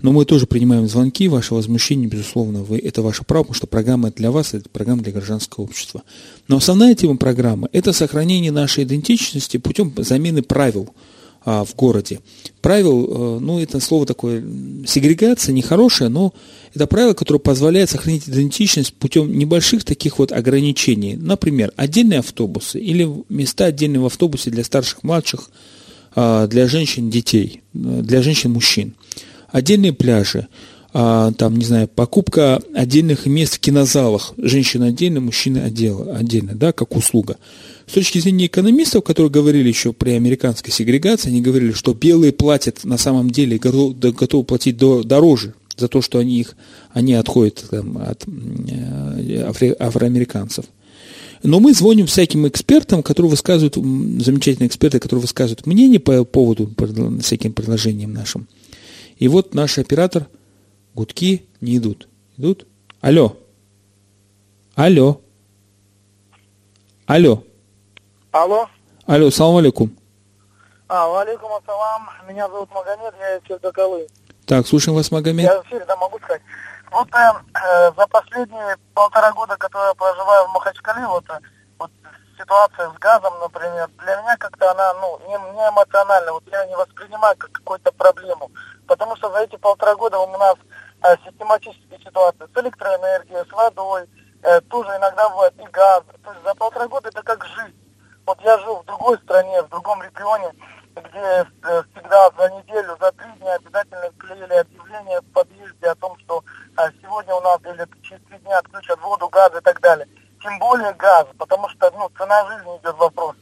[0.00, 4.10] Но мы тоже принимаем звонки, ваше возмущение, безусловно, вы, это ваше право, потому что программа
[4.10, 6.02] для вас, это программа для гражданского общества.
[6.48, 10.88] Но основная тема программы– это сохранение нашей идентичности путем замены правил–
[11.44, 12.20] а, в городе.
[12.60, 14.44] Правил, э, ну, это слово такое,
[14.86, 16.32] сегрегация нехорошая, но
[16.72, 21.16] это правило, которое позволяет сохранить идентичность путем небольших таких вот ограничений.
[21.16, 25.50] Например, отдельные автобусы или места отдельные в автобусе для старших, младших,
[26.14, 28.94] для женщин, детей, для женщин, мужчин.
[29.50, 30.48] Отдельные пляжи,
[30.94, 36.94] а, там, не знаю, покупка отдельных мест в кинозалах, женщины отдельно, мужчины отдельно, да, как
[36.94, 37.38] услуга.
[37.86, 42.84] С точки зрения экономистов, которые говорили еще при американской сегрегации, они говорили, что белые платят
[42.84, 46.54] на самом деле, готовы, платить до, дороже за то, что они, их,
[46.92, 50.66] они отходят там, от э, афроамериканцев.
[51.42, 56.70] Но мы звоним всяким экспертам, которые высказывают, замечательные эксперты, которые высказывают мнение по поводу
[57.20, 58.46] всяким предложениям нашим.
[59.16, 60.28] И вот наш оператор,
[60.94, 62.08] гудки не идут.
[62.36, 62.66] Идут?
[63.00, 63.36] Алло.
[64.74, 65.20] Алло.
[67.06, 67.44] Алло.
[68.30, 68.68] Алло.
[69.06, 69.90] Алло, салам алейкум.
[70.88, 72.08] А, алейкум ассалам.
[72.28, 74.06] Меня зовут Магомед, я из Чердокалы.
[74.46, 75.44] Так, слушаем вас, Магомед.
[75.44, 76.42] Я в эфире, да, могу сказать.
[76.90, 81.38] Вот э, э, за последние полтора года, которые я проживаю в Махачкале, вот, э,
[81.78, 81.90] вот
[82.38, 86.76] ситуация с газом, например, для меня как-то она, ну, не, не эмоциональна, вот я не
[86.76, 88.50] воспринимаю как какую-то проблему.
[88.86, 90.56] Потому что за эти полтора года у нас
[91.02, 94.06] э, систематические ситуации с электроэнергией, с водой,
[94.42, 96.02] э, тоже иногда бывает и газ.
[96.22, 97.78] То есть за полтора года это как жизнь.
[98.26, 100.52] Вот я жил в другой стране, в другом регионе,
[100.94, 106.16] где э, всегда за неделю, за три дня обязательно клеили объявление в подъезде о том,
[106.20, 106.44] что
[106.76, 110.06] а, сегодня у нас или через три дня отключат воду, газ и так далее.
[110.42, 113.36] Тем более газ, потому что ну, цена жизни идет вопрос.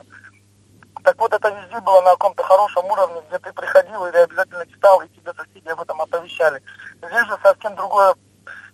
[1.02, 5.00] Так вот, это везде было на каком-то хорошем уровне, где ты приходил или обязательно читал,
[5.00, 6.62] и тебе соседи об этом оповещали.
[7.02, 8.14] Здесь же совсем другой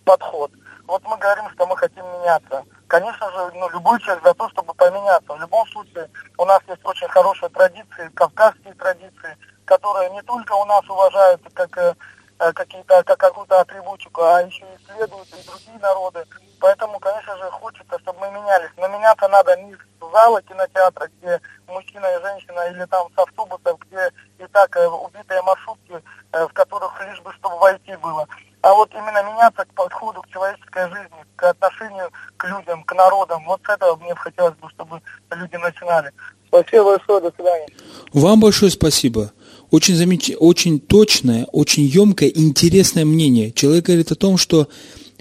[0.04, 0.50] подход.
[0.86, 2.64] Вот мы говорим, что мы хотим меняться.
[2.86, 5.34] Конечно же, ну, любой человек за то, чтобы поменяться.
[5.34, 10.64] В любом случае, у нас есть очень хорошие традиции, кавказские традиции, которые не только у
[10.64, 11.94] нас уважаются как э,
[12.38, 16.24] э какие-то, как какую-то атрибутику, а еще и исследуют и другие народы.
[16.60, 18.70] Поэтому, конечно же, хочется, чтобы мы менялись.
[18.76, 23.78] Но меняться надо не с зала кинотеатра, где мужчина и женщина, или там с автобусов,
[23.80, 26.00] где и так э, убитые маршрутки,
[26.32, 28.28] э, в которых лишь бы чтобы войти было
[28.66, 33.44] а вот именно меняться к подходу к человеческой жизни, к отношению к людям, к народам.
[33.44, 36.12] Вот с этого мне хотелось бы, чтобы люди начинали.
[36.48, 37.68] Спасибо большое, до свидания.
[38.16, 39.32] Вам большое спасибо.
[39.70, 40.30] Очень, замеч...
[40.38, 43.52] очень точное, очень емкое, интересное мнение.
[43.52, 44.68] Человек говорит о том, что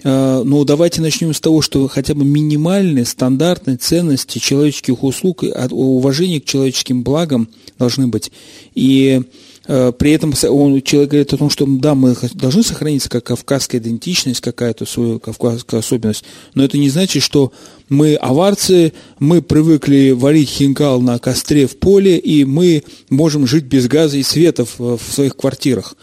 [0.02, 6.40] э, ну, давайте начнем с того, что хотя бы минимальные, стандартные ценности человеческих услуг, уважение
[6.40, 8.32] к человеческим благам должны быть.
[8.74, 9.20] И
[9.66, 14.40] при этом он, человек говорит о том, что да, мы должны сохранить как кавказская идентичность,
[14.40, 16.24] какая-то свою кавказскую особенность,
[16.54, 17.52] но это не значит, что
[17.88, 23.88] мы аварцы, мы привыкли варить хинкал на костре в поле, и мы можем жить без
[23.88, 25.96] газа и света в, в своих квартирах.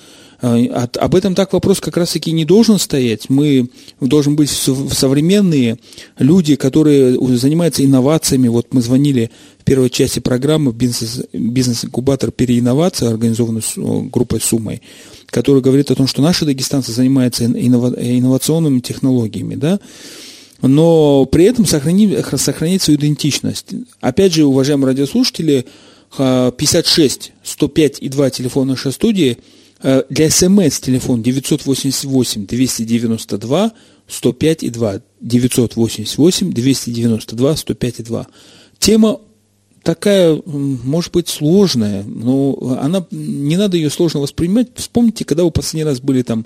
[0.44, 3.30] Э, об этом так вопрос как раз-таки не должен стоять.
[3.30, 3.70] Мы
[4.02, 5.78] должны быть современные
[6.20, 8.50] люди, которые занимаются инновациями.
[8.50, 13.62] Вот мы звонили в первой части программы бизнес, бизнес-инкубатор переинновации, организованный
[14.10, 14.82] группой Сумой,
[15.28, 19.80] который говорит о том, что наши дагестанцы занимаются инновационными технологиями, да,
[20.62, 23.68] но при этом сохранить, сохранить свою идентичность.
[24.02, 25.66] Опять же, уважаемые радиослушатели,
[26.18, 29.38] 56 105 и 2 телефон нашей студии–
[30.10, 33.74] для смс телефон 988 292
[34.08, 35.02] 105 и 2.
[35.22, 38.28] 988 292 105 и 2.
[38.80, 39.20] Тема
[39.84, 44.70] такая, может быть, сложная, но она, не надо ее сложно воспринимать.
[44.76, 46.46] Вспомните, когда вы последний раз были там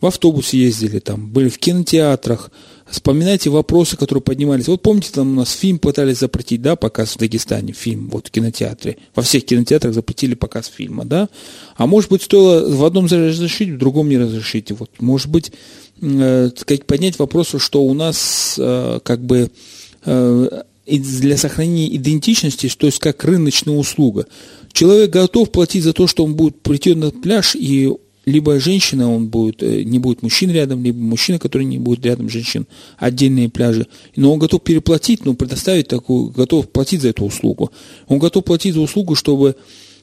[0.00, 2.50] в автобусе ездили, там, были в кинотеатрах,
[2.88, 4.68] вспоминайте вопросы, которые поднимались.
[4.68, 8.30] Вот помните, там у нас фильм пытались запретить, да, показ в Дагестане, фильм, вот в
[8.30, 8.96] кинотеатре.
[9.14, 11.28] Во всех кинотеатрах запретили показ фильма, да.
[11.76, 14.70] А может быть, стоило в одном разрешить, в другом не разрешить.
[14.72, 15.52] Вот, может быть,
[16.00, 16.50] э,
[16.86, 19.50] поднять вопрос, что у нас э, как бы
[20.04, 24.26] э, для сохранения идентичности, то есть как рыночная услуга.
[24.72, 27.90] Человек готов платить за то, что он будет прийти на пляж и
[28.26, 32.28] либо женщина, он будет, э, не будет мужчин рядом, либо мужчина, который не будет рядом
[32.28, 32.66] женщин,
[32.98, 33.86] отдельные пляжи.
[34.16, 37.70] Но он готов переплатить, но предоставить такую, готов платить за эту услугу.
[38.08, 39.54] Он готов платить за услугу, чтобы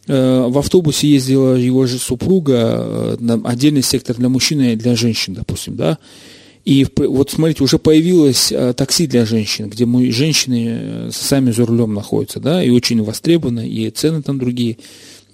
[0.07, 5.33] э, в автобусе ездила его же супруга, э, отдельный сектор для мужчин и для женщин,
[5.33, 5.97] допустим, да.
[6.63, 12.39] И вот смотрите, уже появилось такси для женщин, где мы, женщины сами за рулем находятся,
[12.39, 14.77] да, и очень востребованы, и цены там другие,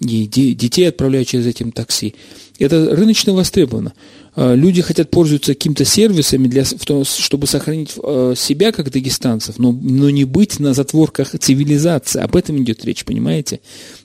[0.00, 2.16] и детей отправляют через этим такси.
[2.60, 3.94] Это рыночно востребовано.
[4.36, 10.10] А, люди хотят пользоваться какими-то сервисами, для, чтобы сохранить а, себя как дагестанцев, но, но
[10.10, 12.20] не быть на затворках цивилизации.
[12.20, 13.60] Об этом идет речь, понимаете?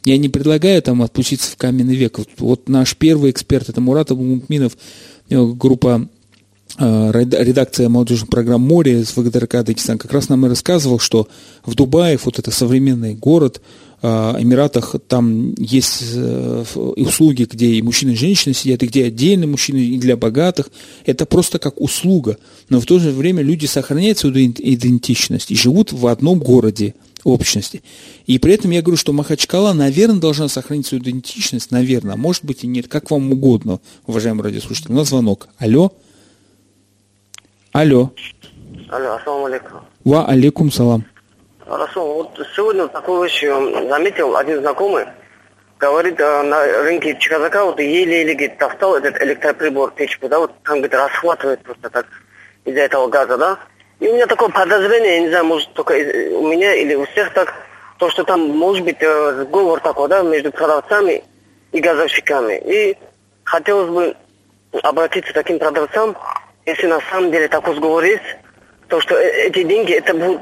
[0.05, 2.17] Я не предлагаю там отпуститься в каменный век.
[2.17, 4.77] Вот, вот наш первый эксперт, это Мурат Абумукминов,
[5.29, 6.07] группа
[6.77, 11.27] а, редакция молодежных программ «Море» с ВГТРК Дагестан как раз нам и рассказывал, что
[11.65, 13.61] в Дубае, вот это современный город,
[14.01, 19.77] Эмиратах там есть э, услуги, где и мужчины, и женщины сидят, и где отдельно мужчины,
[19.77, 20.69] и для богатых.
[21.05, 22.37] Это просто как услуга.
[22.69, 26.93] Но в то же время люди сохраняют свою идентичность и живут в одном городе,
[27.25, 27.81] общности.
[28.27, 32.45] И при этом я говорю, что Махачкала, наверное, должна сохранить свою идентичность, наверное, а может
[32.45, 34.91] быть и нет, как вам угодно, уважаемые радиослушатели.
[34.91, 35.49] У нас звонок.
[35.57, 35.91] Алло?
[37.71, 38.11] Алло.
[38.89, 39.79] Алло, ассаламу алейкум.
[40.05, 41.05] Ва алейкум салам.
[41.67, 45.05] Хорошо, вот сегодня такую вещь заметил один знакомый.
[45.79, 50.75] Говорит, э, на рынке Чиказака вот еле-еле говорит, достал этот электроприбор печку, да, вот там,
[50.75, 52.05] говорит, расхватывает просто так
[52.65, 53.59] из-за этого газа, да.
[53.99, 57.33] И у меня такое подозрение, я не знаю, может только у меня или у всех
[57.33, 57.53] так,
[57.97, 61.23] то, что там может быть э, сговор такой, да, между продавцами
[61.71, 62.61] и газовщиками.
[62.63, 62.97] И
[63.43, 64.15] хотелось бы
[64.83, 66.15] обратиться к таким продавцам,
[66.67, 68.37] если на самом деле такой сговор есть,
[68.87, 70.41] то что э, эти деньги, это будут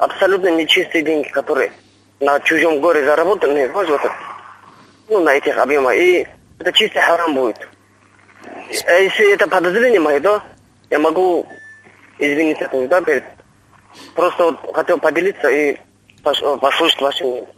[0.00, 1.72] абсолютно нечистые деньги, которые
[2.20, 3.86] на чужом горе заработаны, вот,
[5.08, 5.94] ну, на этих объемах.
[5.94, 6.26] И
[6.58, 7.56] это чистый харам будет.
[8.86, 10.42] А если это подозрение мое, да,
[10.88, 11.46] я могу
[12.18, 13.24] извиниться, да, перед...
[14.14, 15.76] Просто вот хотел поделиться и
[16.22, 17.48] послушать ваше мнение.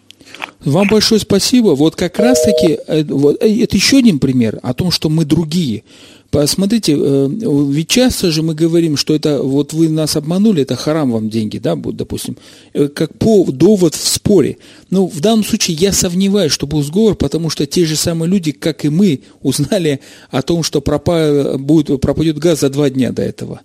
[0.65, 1.71] Вам большое спасибо.
[1.71, 5.85] Вот как раз-таки, э, вот, э, это еще один пример о том, что мы другие.
[6.33, 11.13] Посмотрите, э, ведь часто же мы говорим, что это вот вы нас обманули, это харам
[11.13, 12.39] вам деньги, да, допустим,
[12.73, 14.57] э, как по довод в споре.
[14.89, 18.53] Но в данном случае я сомневаюсь, что был сговор, потому что те же самые люди,
[18.53, 23.21] как и мы, узнали о том, что пропа, будет, пропадет газ за два дня до
[23.21, 23.61] этого.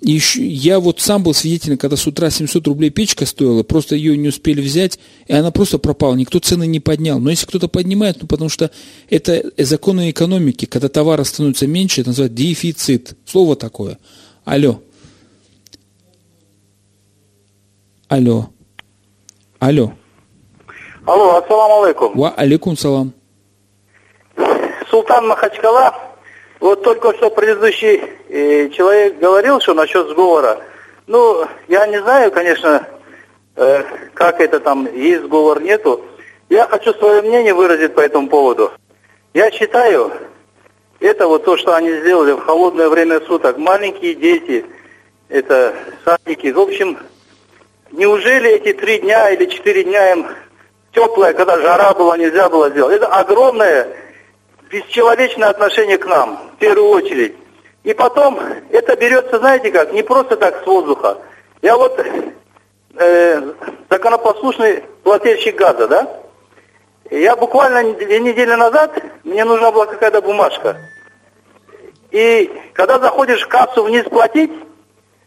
[0.00, 3.96] И еще, я вот сам был свидетелем, когда с утра 700 рублей печка стоила, просто
[3.96, 7.18] ее не успели взять, и она просто пропала, никто цены не поднял.
[7.18, 8.70] Но если кто-то поднимает, ну потому что
[9.10, 13.16] это законы экономики, когда товара становится меньше, это называется дефицит.
[13.26, 13.98] Слово такое.
[14.44, 14.80] Алло.
[18.06, 18.50] Алло.
[19.58, 19.92] Алло.
[21.04, 22.16] Алло, ассаламу алейкум.
[22.16, 23.12] Ва алейкум салам.
[24.90, 25.92] Султан Махачкала.
[26.60, 30.60] Вот только что предыдущий э, человек говорил, что насчет сговора.
[31.06, 32.86] Ну, я не знаю, конечно,
[33.56, 33.82] э,
[34.14, 36.04] как это там, есть сговор, нету.
[36.48, 38.72] Я хочу свое мнение выразить по этому поводу.
[39.34, 40.12] Я считаю,
[41.00, 43.58] это вот то, что они сделали в холодное время суток.
[43.58, 44.64] Маленькие дети,
[45.28, 45.74] это
[46.04, 46.48] садики.
[46.48, 46.98] В общем,
[47.92, 50.26] неужели эти три дня или четыре дня им
[50.92, 52.96] теплое, когда жара была, нельзя было сделать?
[52.96, 53.88] Это огромное
[54.70, 57.34] бесчеловечное отношение к нам, в первую очередь.
[57.88, 58.38] И потом
[58.70, 61.16] это берется, знаете как, не просто так с воздуха.
[61.62, 61.98] Я вот
[62.96, 63.52] э,
[63.88, 66.20] законопослушный плательщик газа, да?
[67.10, 70.76] Я буквально две недели назад, мне нужна была какая-то бумажка.
[72.10, 74.52] И когда заходишь в кассу вниз платить,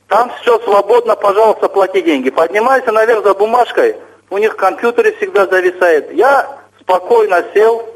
[0.07, 2.29] там все свободно, пожалуйста, плати деньги.
[2.29, 3.95] Поднимайся наверх за бумажкой,
[4.29, 6.13] у них в компьютере всегда зависает.
[6.13, 7.89] Я спокойно сел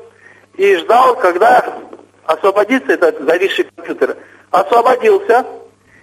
[0.55, 1.63] и ждал, когда
[2.26, 4.18] освободится этот зависший компьютер.
[4.52, 5.46] Освободился,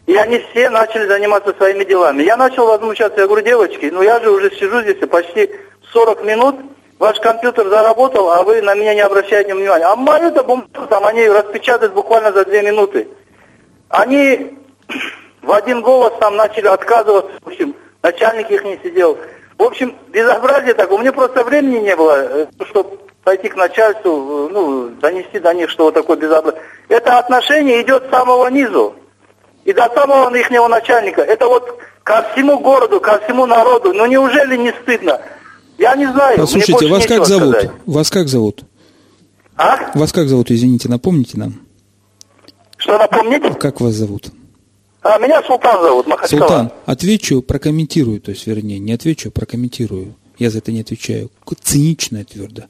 [0.07, 2.23] и они все начали заниматься своими делами.
[2.23, 5.51] Я начал возмущаться, я говорю, девочки, ну я же уже сижу здесь почти
[5.93, 6.57] 40 минут,
[6.99, 9.85] ваш компьютер заработал, а вы на меня не обращаете внимания.
[9.85, 13.09] А мою-то бумагу там они распечатают буквально за две минуты.
[13.89, 14.59] Они
[15.43, 19.19] в один голос там начали отказываться, в общем, начальник их не сидел.
[19.59, 20.99] В общем, безобразие такое.
[20.99, 25.55] У меня просто времени не было, э, чтобы пойти к начальству, э, ну, донести до
[25.55, 26.63] них, что вот такое безобразие.
[26.89, 28.95] Это отношение идет с самого низу
[29.65, 31.23] и до самого их начальника.
[31.23, 33.93] Это вот ко всему городу, ко всему народу.
[33.93, 35.21] Ну неужели не стыдно?
[35.79, 36.39] Я не знаю.
[36.39, 37.55] Послушайте, вас как зовут?
[37.55, 37.71] Сказать.
[37.87, 38.65] Вас как зовут?
[39.57, 39.91] А?
[39.95, 41.55] Вас как зовут, извините, напомните нам.
[42.77, 43.43] Что напомнить?
[43.59, 44.31] Как вас зовут?
[45.03, 46.41] А, меня Султан зовут, Махачкала.
[46.41, 50.15] Султан, отвечу, прокомментирую, то есть, вернее, не отвечу, прокомментирую.
[50.39, 51.31] Я за это не отвечаю.
[51.61, 52.63] Цинично твердо.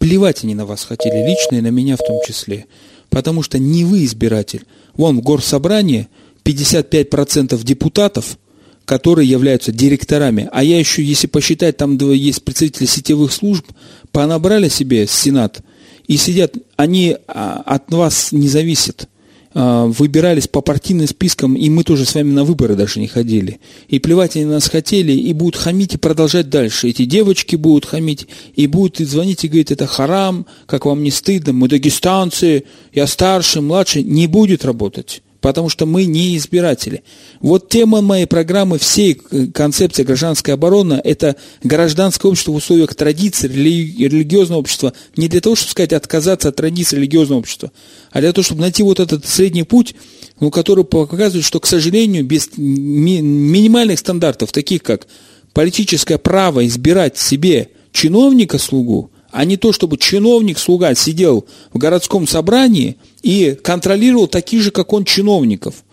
[0.00, 2.66] Плевать они на вас хотели, лично и на меня в том числе.
[3.08, 4.64] Потому что не вы избиратель.
[4.94, 6.08] Вон в горсобрании
[6.44, 8.36] 55% депутатов–
[8.90, 10.48] которые являются директорами.
[10.50, 13.64] А я еще, если посчитать, там есть представители сетевых служб,
[14.10, 15.62] понабрали себе Сенат
[16.08, 19.08] и сидят, они а, от вас не зависят.
[19.52, 23.58] А, выбирались по партийным спискам, и мы тоже с вами на выборы даже не ходили.
[23.88, 26.88] И плевать они нас хотели, и будут хамить и продолжать дальше.
[26.88, 31.52] Эти девочки будут хамить, и будут звонить и говорить, это харам, как вам не стыдно,
[31.52, 34.02] мы дагестанцы, я старше, младше.
[34.02, 37.02] Не будет работать потому что мы не избиратели.
[37.40, 44.08] Вот тема моей программы, всей концепции гражданской обороны– это гражданское общество в условиях традиций, рели-
[44.08, 44.92] религиозного общества.
[45.16, 47.72] Не для того, чтобы сказать отказаться от традиций религиозного общества,
[48.10, 49.94] а для того, чтобы найти вот этот средний путь,
[50.40, 55.06] ну, который показывает, что, к сожалению, без ми- минимальных стандартов, таких как
[55.52, 63.56] политическое право избирать себе чиновника-слугу– а не то, чтобы чиновник-слуга сидел в городском собрании и
[63.62, 65.84] контролировал таких же, как он, чиновников.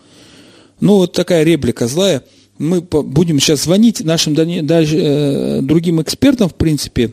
[0.80, 2.24] Ну, вот такая реплика злая.
[2.58, 7.12] Мы будем сейчас звонить нашим даже, э, другим экспертам, в принципе,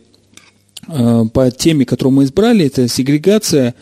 [0.88, 2.66] э, по теме, которую мы избрали.
[2.66, 3.76] Это сегрегация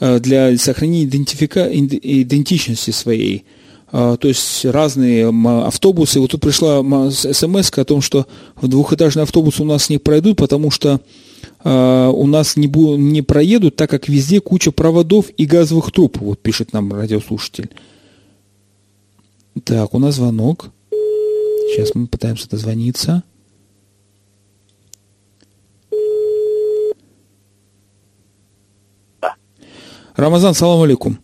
[0.00, 1.68] э, для сохранения идентифика...
[1.72, 3.44] идентичности своей.
[3.90, 5.28] То есть разные
[5.66, 6.20] автобусы.
[6.20, 8.26] Вот тут пришла смс о том, что
[8.60, 11.00] двухэтажные автобусы у нас не пройдут, потому что
[11.64, 16.18] э, у нас не, бу- не проедут, так как везде куча проводов и газовых труб,
[16.18, 17.70] вот пишет нам радиослушатель.
[19.64, 20.70] Так, у нас звонок.
[20.90, 23.22] Сейчас мы пытаемся дозвониться.
[30.14, 31.18] Рамазан, салам алейкум.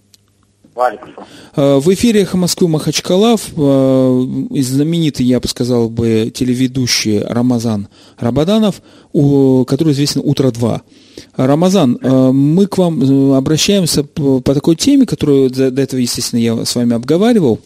[1.57, 4.27] Э, в эфире «Эхо Москвы» Махачкала, э,
[4.61, 10.81] знаменитый, я бы сказал бы, телеведущий Рамазан Рабаданов, который известен «Утро-2».
[11.37, 16.75] Рамазан, э, мы к вам обращаемся по такой теме, которую до этого, естественно, я с
[16.75, 17.61] вами обговаривал,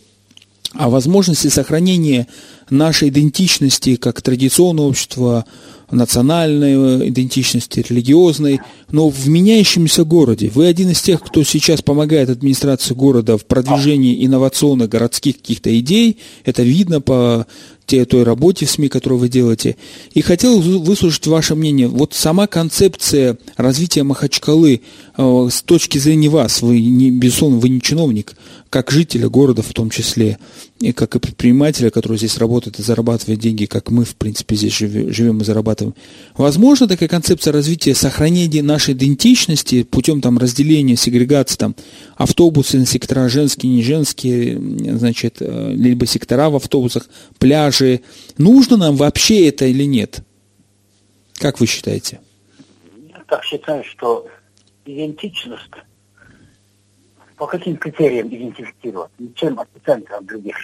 [0.75, 2.27] о возможности сохранения
[2.69, 5.47] нашей идентичности как традиционного общества,
[5.91, 8.61] национальной идентичности, религиозной,
[8.91, 10.51] но в меняющемся городе.
[10.55, 16.19] Вы один из тех, кто сейчас помогает администрации города в продвижении инновационных городских каких-то идей.
[16.45, 17.47] Это видно по
[17.89, 19.77] те, той работе в СМИ, которую вы делаете.
[20.13, 21.89] И хотел выслушать ваше мнение.
[21.89, 24.83] Вот сама концепция развития Махачкалы
[25.17, 28.35] э, с точки зрения вас, вы, не, безусловно, вы не чиновник,
[28.71, 30.39] как жителя города в том числе,
[30.81, 34.77] и как и предпринимателя, который здесь работает и зарабатывает деньги, как мы, в принципе, здесь
[34.77, 35.95] живем и зарабатываем.
[36.37, 41.75] Возможно такая концепция развития, сохранения нашей идентичности путем там, разделения, сегрегации, там,
[42.17, 44.59] автобусы на сектора женские, не женские,
[44.97, 47.09] значит, э, либо сектора в автобусах,
[47.39, 48.03] пляжи.
[48.37, 50.21] Нужно нам вообще это или нет?
[51.35, 52.21] Как вы считаете?
[53.09, 54.27] Я так считаю, что
[54.85, 55.71] идентичность
[57.39, 59.11] по каким критериям идентифицировать?
[59.37, 60.57] Чем отличается от других?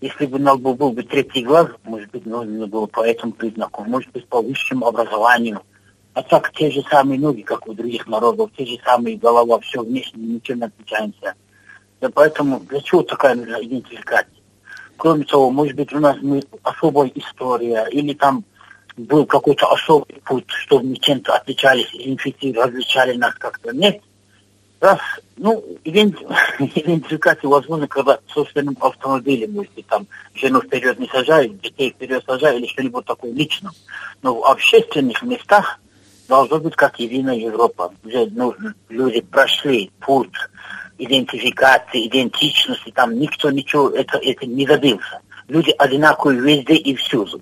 [0.00, 3.84] Если бы у нас был, бы третий глаз, может быть, нужно было по этому признаку,
[3.84, 5.62] может быть, по высшему образованию,
[6.14, 9.82] А так те же самые ноги, как у других народов, те же самые голова, все
[9.82, 11.34] внешне, ничем не отличаемся.
[12.00, 14.34] Да поэтому для чего такая нужна идентификация?
[14.96, 18.44] Кроме того, может быть, у нас мы особая история, или там
[18.96, 23.74] был какой-то особый путь, чтобы мы чем-то отличались, идентифицировали, различали нас как-то.
[23.74, 24.02] Нет.
[24.82, 24.98] Раз,
[25.36, 32.24] ну, идентификация возможно, когда собственным автомобилем, может быть, там жену вперед не сажают, детей вперед
[32.26, 33.70] сажают или что-нибудь такое личное.
[34.22, 35.78] Но в общественных местах
[36.26, 38.56] должно быть как единая Европа, где ну,
[38.88, 40.32] люди прошли путь
[40.98, 45.20] идентификации, идентичности, там никто ничего это, это не добился.
[45.46, 47.40] Люди одинаковые везде и всюду.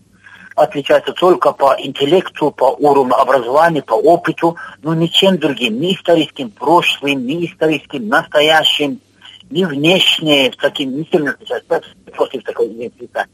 [0.56, 7.26] Отличаются только по интеллекту, по уровню образования, по опыту, но ничем другим, ни историческим прошлым,
[7.26, 9.00] ни историческим настоящим,
[9.48, 11.82] ни внешне, таким не сильно отличаются
[12.12, 13.32] против такой идентификации.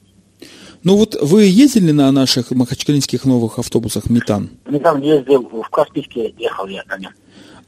[0.83, 4.51] Ну вот вы ездили на наших махачкалинских новых автобусах «Метан»?
[4.67, 7.13] Метан ездил, в Каспийске ехал я на нем.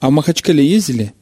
[0.01, 1.15] А в Махачкале ездили?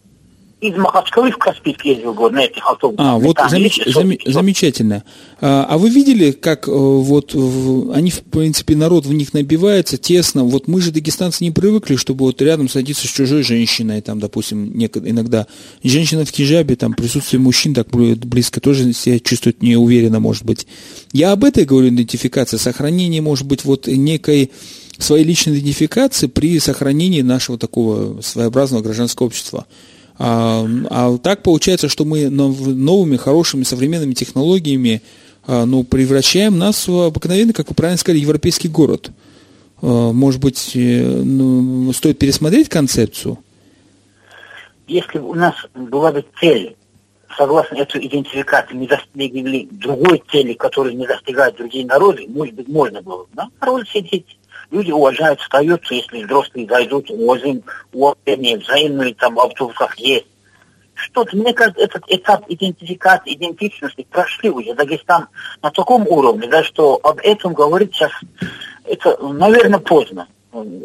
[0.69, 3.07] Из Махачкалы в Каспийск ездил год на этих автобусах.
[3.07, 3.81] А, вот замеч...
[3.87, 4.13] зам...
[4.25, 5.05] замечательно.
[5.41, 7.93] А, а вы видели, как э, вот в...
[7.93, 10.45] они, в принципе, народ в них набивается тесно?
[10.45, 14.73] Вот мы же, дагестанцы, не привыкли, чтобы вот рядом садиться с чужой женщиной, там, допустим,
[14.77, 15.47] иногда
[15.83, 20.67] женщина в хижабе, там, присутствие мужчин так близко тоже себя чувствует неуверенно, может быть.
[21.13, 24.51] Я об этой говорю, идентификация, сохранение, может быть, вот некой
[24.99, 29.67] своей личной идентификации при сохранении нашего такого своеобразного гражданского общества.
[30.19, 35.03] А, а так получается, что мы новыми, хорошими, современными технологиями
[35.47, 39.11] а, ну, превращаем нас в обыкновенный, как вы правильно сказали, европейский город.
[39.83, 43.39] А, может быть, э, ну, стоит пересмотреть концепцию?
[44.89, 46.77] Если у нас была бы цель,
[47.37, 53.03] согласно этой идентификации, мы достигли другой цели, которую не достигают другие народы, может быть, можно
[53.03, 53.29] было бы.
[53.35, 53.49] Да?
[53.93, 54.36] Сидеть
[54.71, 57.63] люди уважают, встают, если взрослые зайдут, уважим,
[57.93, 60.27] уважение, взаимные там автобусах есть.
[60.95, 65.29] Что-то, мне кажется, этот этап идентификации, идентичности прошли уже Дагестан
[65.63, 68.13] на таком уровне, да, что об этом говорить сейчас,
[68.85, 70.27] это, наверное, поздно.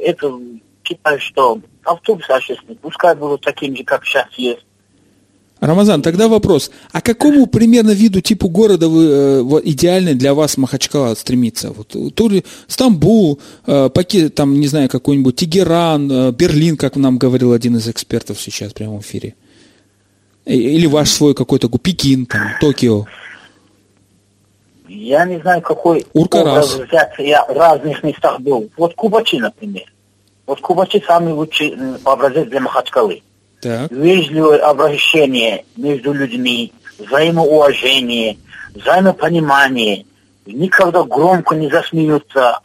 [0.02, 0.38] Это
[0.84, 4.66] считаю, что автобусы общественные, пускай будут такими же, как сейчас есть,
[5.62, 6.72] Рамазан, тогда вопрос.
[6.92, 11.72] А какому примерно виду, типу города вы, э, идеальный для вас Махачкала стремится?
[11.72, 17.20] Вот, то ли Стамбул, э, паки, там, не знаю, какой-нибудь Тегеран, э, Берлин, как нам
[17.20, 19.36] говорил один из экспертов сейчас в прямом эфире.
[20.46, 23.06] Или ваш свой какой-то Пекин, там, Токио.
[24.90, 26.74] Я не знаю, какой Уркарас.
[26.74, 27.12] взять.
[27.20, 28.68] Я в разных местах был.
[28.78, 29.86] Вот Кубачи, например.
[30.48, 33.22] Вот Кубачи самый лучший образец для Махачкалы.
[33.62, 33.92] Так.
[33.92, 38.38] Вежливое обращение между людьми, взаимоуважение,
[38.74, 40.06] взаимопонимание.
[40.48, 42.60] Никогда громко не засмеются.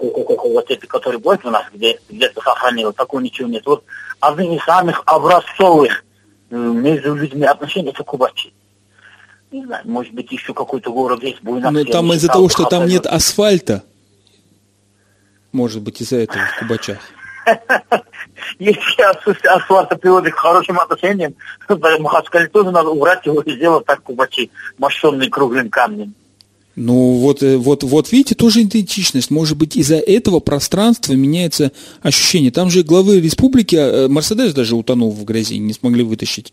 [0.00, 3.64] Вот это, который будет у нас, где где-то сохранил, такого ничего нет.
[3.66, 3.84] Вот
[4.20, 6.04] одни из самых образцовых
[6.50, 8.52] э, между людьми отношений это кубачи.
[9.52, 11.72] Не знаю, может быть, еще какой-то город есть, Буйнакск.
[11.72, 13.84] Но там из-за того, что там нет асфальта,
[15.52, 16.98] может быть, из-за этого в Кубачах.
[18.58, 21.34] Если отсутствие асфальта приводит к хорошим отношениям,
[21.68, 26.14] в Махачкале тоже надо убрать его и сделать так кубачи, мощенный круглым камнем.
[26.76, 29.30] Ну вот, э, вот, вот видите, тоже идентичность.
[29.30, 31.70] Может быть, из-за этого пространства меняется
[32.02, 32.50] ощущение.
[32.50, 36.52] Там же главы республики, э, Мерседес даже утонул в грязи, не смогли вытащить.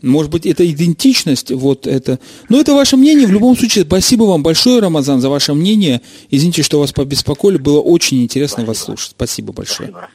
[0.00, 2.18] Может быть, это идентичность, вот это.
[2.48, 3.26] Но это ваше мнение.
[3.26, 6.02] В любом случае, спасибо вам большое, Рамазан, за ваше мнение.
[6.30, 7.56] Извините, что вас побеспокоили.
[7.56, 8.68] Было очень интересно спасибо.
[8.68, 9.10] вас слушать.
[9.12, 9.90] Спасибо большое.
[9.90, 10.08] Спасибо.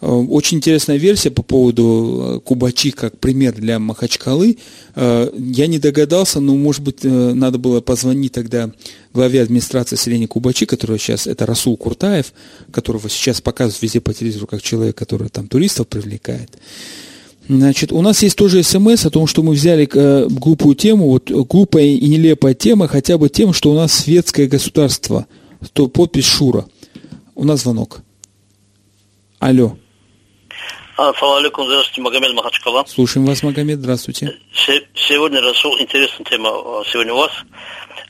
[0.00, 4.58] Э, очень интересная версия по поводу э, Кубачи как пример для Махачкалы.
[4.94, 8.70] Э, я не догадался, но, может быть, надо было позвонить тогда
[9.12, 12.32] главе администрации селения Кубачи, который сейчас, это Расул Куртаев,
[12.72, 16.50] которого сейчас показывают везде по телевизору как человек, который там туристов привлекает.
[17.48, 19.84] Значит, у нас есть тоже смс о том, что мы взяли
[20.30, 25.26] глупую тему, вот глупая и нелепая тема, хотя бы тем, что у нас светское государство.
[25.72, 26.66] То подпись Шура.
[27.34, 28.02] У нас звонок.
[29.40, 29.76] Алло.
[31.08, 32.84] Ассаламу алейкум, здравствуйте, Магомед Махачкала.
[32.86, 34.38] Слушаем вас, Магомед, здравствуйте.
[34.94, 37.32] Сегодня, Расул, интересная тема э, сегодня у вас.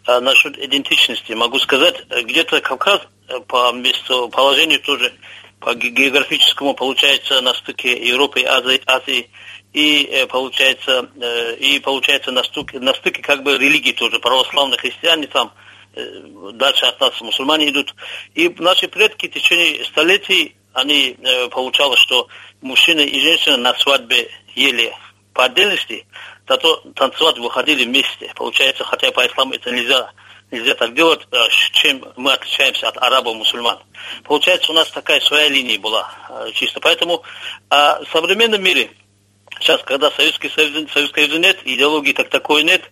[0.06, 3.02] А насчет идентичности могу сказать, э, где-то Кавказ
[3.46, 5.12] по местоположению тоже
[5.60, 9.30] по географическому получается на стыке Европы и Азии, Азии
[9.72, 14.78] и э, получается э, и получается на стыке, на стыке как бы религии тоже православные
[14.78, 15.52] христиане там
[15.94, 16.02] э,
[16.54, 17.94] дальше от нас мусульмане идут
[18.34, 21.16] и наши предки в течение столетий они
[21.50, 22.28] получалось что
[22.60, 24.92] мужчина и женщина на свадьбе ели
[25.32, 26.06] по отдельности,
[26.48, 28.32] зато танцевать выходили вместе.
[28.34, 30.12] Получается, хотя по исламу это нельзя
[30.50, 31.36] нельзя так делать, э,
[31.72, 33.78] чем мы отличаемся от арабов-мусульман.
[34.24, 36.80] Получается, у нас такая своя линия была э, чисто.
[36.80, 37.22] Поэтому
[37.68, 38.90] а в современном мире,
[39.60, 42.82] сейчас, когда Советский Союз, Советский Союз нет, идеологии так такой нет,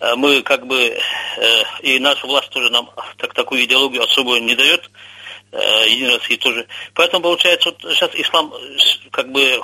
[0.00, 0.98] э, мы как бы,
[1.82, 4.90] и наша власть тоже нам так, такую идеологию особую не дает,
[5.86, 6.66] Единой России тоже.
[6.94, 8.52] Поэтому, получается, вот сейчас ислам
[9.10, 9.60] как бы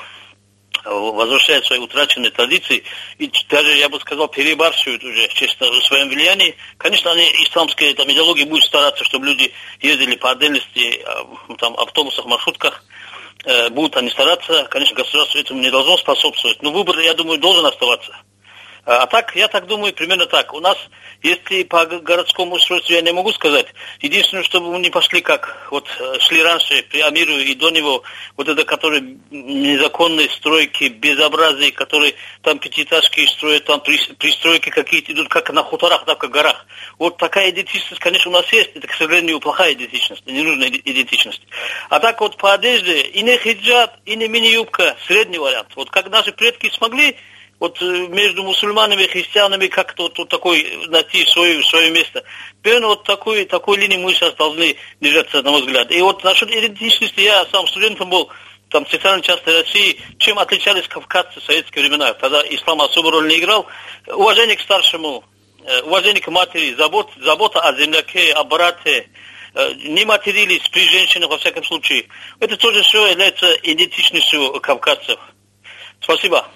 [0.84, 2.82] возвращает свои утраченные традиции
[3.18, 6.56] и даже, я бы сказал, перебарщивают уже честно в своем влиянии.
[6.78, 12.24] Конечно, они исламские там, идеологии будут стараться, чтобы люди ездили по отдельности, а, там, автобусах,
[12.26, 12.84] маршрутках,
[13.44, 14.64] э, будут они стараться.
[14.70, 18.16] Конечно, государство этому не должно способствовать, но выбор, я думаю, должен оставаться.
[18.84, 20.52] А так, я так думаю, примерно так.
[20.52, 20.76] У нас,
[21.22, 23.66] если по городскому устройству я не могу сказать,
[24.00, 28.02] единственное, чтобы мы не пошли как вот э, шли раньше при Амиру и до него,
[28.36, 35.52] вот это, которые незаконные стройки, безобразные, которые там пятиэтажки строят, там пристройки какие-то идут, как
[35.52, 36.66] на хуторах, так как горах.
[36.98, 41.42] Вот такая идентичность, конечно, у нас есть, это, к сожалению, плохая идентичность, ненужная идентичность.
[41.88, 45.68] А так вот по одежде, и не хиджаб, и не мини-юбка, средний вариант.
[45.76, 47.16] Вот как наши предки смогли
[47.62, 52.24] вот э, между мусульманами и христианами как-то вот, вот такой найти свое, свое место.
[52.60, 55.88] Примерно вот такой, такой линии мы сейчас должны держаться, на мой взгляд.
[55.92, 58.28] И вот насчет идентичности, я сам студентом был,
[58.68, 63.38] там, центральной части России, чем отличались кавказцы в советские времена, когда ислам особую роль не
[63.38, 63.64] играл.
[64.08, 65.22] Уважение к старшему,
[65.64, 69.08] э, уважение к матери, забот, забота о земляке, о брате,
[69.54, 72.08] э, не матерились при женщинах, во всяком случае.
[72.40, 75.20] Это тоже все является идентичностью кавказцев.
[76.00, 76.48] Спасибо.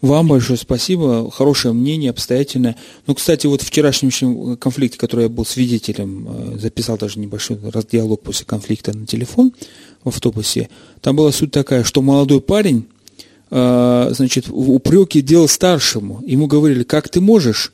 [0.00, 2.76] Вам большое спасибо, хорошее мнение, обстоятельное.
[3.06, 7.58] Ну, кстати, вот в вчерашнем конфликте, который я был свидетелем, э, записал даже небольшой
[7.90, 9.52] диалог после конфликта на телефон
[10.02, 10.68] в автобусе,
[11.00, 12.86] там была суть такая, что молодой парень,
[13.50, 16.20] э, значит, упреки делал старшему.
[16.26, 17.72] Ему говорили, как ты можешь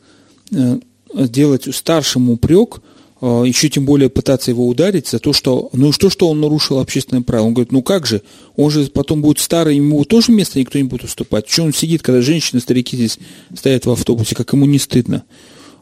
[0.53, 0.80] э,
[1.14, 2.80] делать старшему упрек,
[3.20, 7.22] еще тем более пытаться его ударить за то, что, ну что, что он нарушил общественное
[7.22, 7.46] правило.
[7.46, 8.22] Он говорит, ну как же,
[8.56, 11.48] он же потом будет старый, ему тоже место никто не будет уступать.
[11.48, 13.18] Что он сидит, когда женщины, старики здесь
[13.54, 15.24] стоят в автобусе, как ему не стыдно.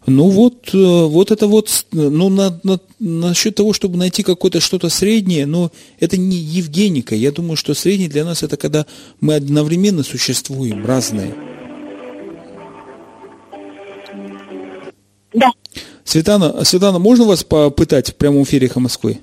[0.07, 4.89] Ну вот, э, вот это вот, ну на, на, насчет того, чтобы найти какое-то что-то
[4.89, 7.17] среднее, но это не Евгеника.
[7.17, 8.87] Я думаю, что среднее для нас это когда
[9.21, 11.35] мы одновременно существуем, разные.
[15.35, 15.51] Да.
[16.07, 19.19] Светлана, Светлана, можно вас попытать в прямом эфире «Эхо Москвы»?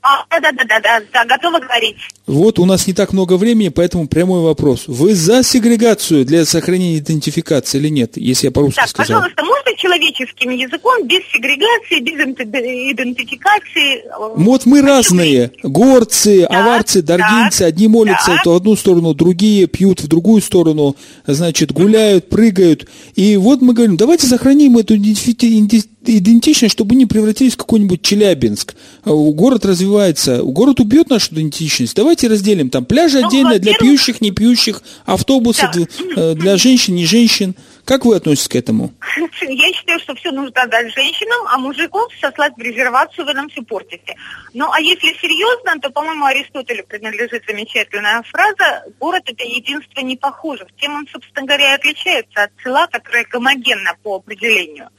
[0.00, 1.96] А, да, да, да, да, да, готова говорить.
[2.26, 4.84] Вот у нас не так много времени, поэтому прямой вопрос.
[4.86, 9.20] Вы за сегрегацию для сохранения идентификации или нет, если я по-русски так, сказал?
[9.20, 12.14] пожалуйста, можно человеческим языком, без сегрегации, без
[12.92, 14.04] идентификации?
[14.36, 15.52] Вот мы разные.
[15.62, 17.60] Горцы, да, аварцы, даргинцы.
[17.60, 18.50] Так, одни молятся да.
[18.50, 22.86] в одну сторону, другие пьют в другую сторону, значит, гуляют, прыгают.
[23.14, 28.74] И вот мы говорим, давайте сохраним эту идентичность, чтобы не превратились в какой-нибудь Челябинск.
[29.04, 31.94] А город развивается, город убьет нашу идентичность.
[31.94, 35.86] Давайте разделим там пляжи ну, отдельно для пьющих, не пьющих, автобусы да.
[36.14, 37.54] для, для женщин, не женщин.
[37.88, 38.92] Как вы относитесь к этому?
[39.40, 43.62] Я считаю, что все нужно дать женщинам, а мужиков сослать в резервацию, вы нам все
[43.62, 44.14] портите.
[44.52, 50.68] Ну, а если серьезно, то, по-моему, Аристотелю принадлежит замечательная фраза «Город– это единство непохожих».
[50.78, 54.90] Тем он, собственно говоря, и отличается от села, которое гомогенно по определению.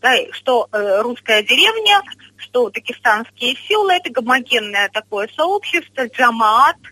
[0.00, 2.00] Да, что э, русская деревня,
[2.36, 6.76] что дагестанские села– это гомогенное такое сообщество, джамаат–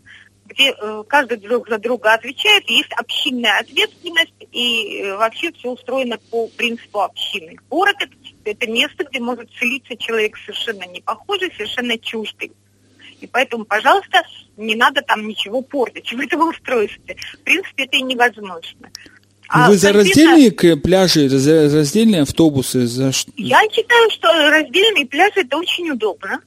[0.47, 6.17] где э, каждый друг за друга отвечает, есть общинная ответственность, и э, вообще все устроено
[6.31, 7.59] по принципу общины.
[7.69, 12.53] Город это, это место, где может селиться человек совершенно не похожий, совершенно чуждый.
[13.21, 14.23] И поэтому, пожалуйста,
[14.57, 17.17] не надо там ничего портить в этом устройстве.
[17.33, 18.91] В принципе, это и невозможно.
[19.49, 22.87] А Вы за раздельные пляжи, за раздельные автобусы?
[22.87, 23.11] За...
[23.37, 26.41] Я считаю, что раздельные пляжи это очень удобно.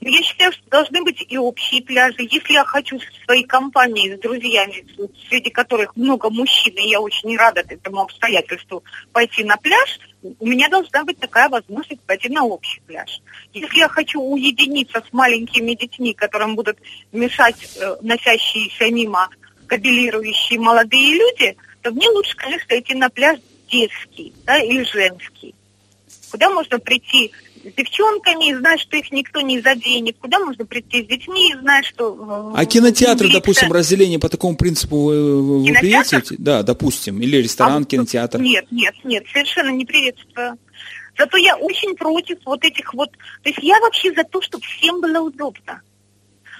[0.00, 2.28] Но я считаю, что должны быть и общие пляжи.
[2.30, 4.86] Если я хочу в своей компании с друзьями,
[5.28, 10.68] среди которых много мужчин, и я очень рада этому обстоятельству, пойти на пляж, у меня
[10.68, 13.20] должна быть такая возможность пойти на общий пляж.
[13.52, 16.78] Если я хочу уединиться с маленькими детьми, которым будут
[17.12, 19.28] мешать э, носящиеся мимо
[19.66, 23.38] кабелирующие молодые люди, то мне лучше, конечно, идти на пляж
[23.70, 25.54] детский да, или женский,
[26.30, 30.16] куда можно прийти с девчонками и знать, что их никто не заденет.
[30.18, 32.52] Куда можно прийти с детьми и знать, что...
[32.54, 36.36] Э, а кинотеатры, допустим, разделение по такому принципу вы, вы приветствуете?
[36.38, 37.20] Да, допустим.
[37.20, 38.40] Или ресторан, а, кинотеатр.
[38.40, 40.58] Нет, нет, нет, совершенно не приветствую.
[41.18, 43.10] Зато я очень против вот этих вот...
[43.42, 45.82] То есть я вообще за то, чтобы всем было удобно.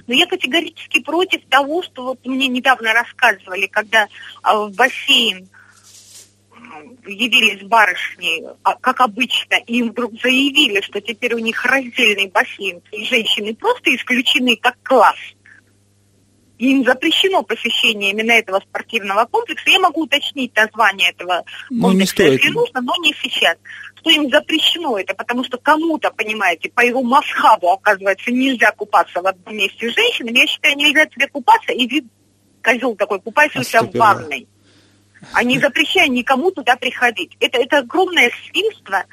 [0.07, 4.09] Но я категорически против того, что вот мне недавно рассказывали, когда
[4.43, 5.49] а, в бассейн
[7.07, 12.81] явились барышни, а, как обычно, и им вдруг заявили, что теперь у них раздельный бассейн,
[12.93, 15.17] и женщины просто исключены как класс.
[16.59, 19.71] Им запрещено посещение именно этого спортивного комплекса.
[19.71, 22.43] Я могу уточнить название этого Ну, комплекса, не стоит.
[22.43, 23.57] если нужно, но не сейчас.
[24.01, 29.27] Что им запрещено это, потому что кому-то, понимаете, по его масхабу, оказывается, нельзя купаться в
[29.27, 30.39] одном месте с женщинами.
[30.41, 32.05] Я считаю, нельзя тебе купаться, иди,
[32.63, 34.49] козел такой, купайся у себя в ванной.
[35.33, 37.37] А не запрещая никому туда приходить.
[37.41, 39.05] Это, это огромное свинство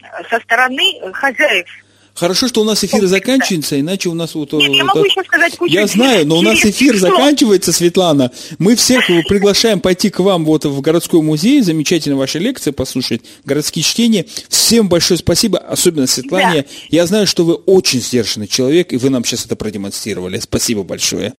[0.00, 1.66] э, со стороны э, хозяев.
[2.14, 4.52] Хорошо, что у нас эфир заканчивается, иначе у нас вот...
[4.52, 8.30] Нет, я вот могу еще сказать кучу Я знаю, но у нас эфир заканчивается, Светлана.
[8.58, 13.82] Мы всех приглашаем пойти к вам вот в городской музей, замечательно ваши лекции послушать, городские
[13.82, 14.26] чтения.
[14.48, 16.62] Всем большое спасибо, особенно Светлане.
[16.62, 16.68] Да.
[16.90, 20.38] Я знаю, что вы очень сдержанный человек, и вы нам сейчас это продемонстрировали.
[20.38, 21.30] Спасибо большое.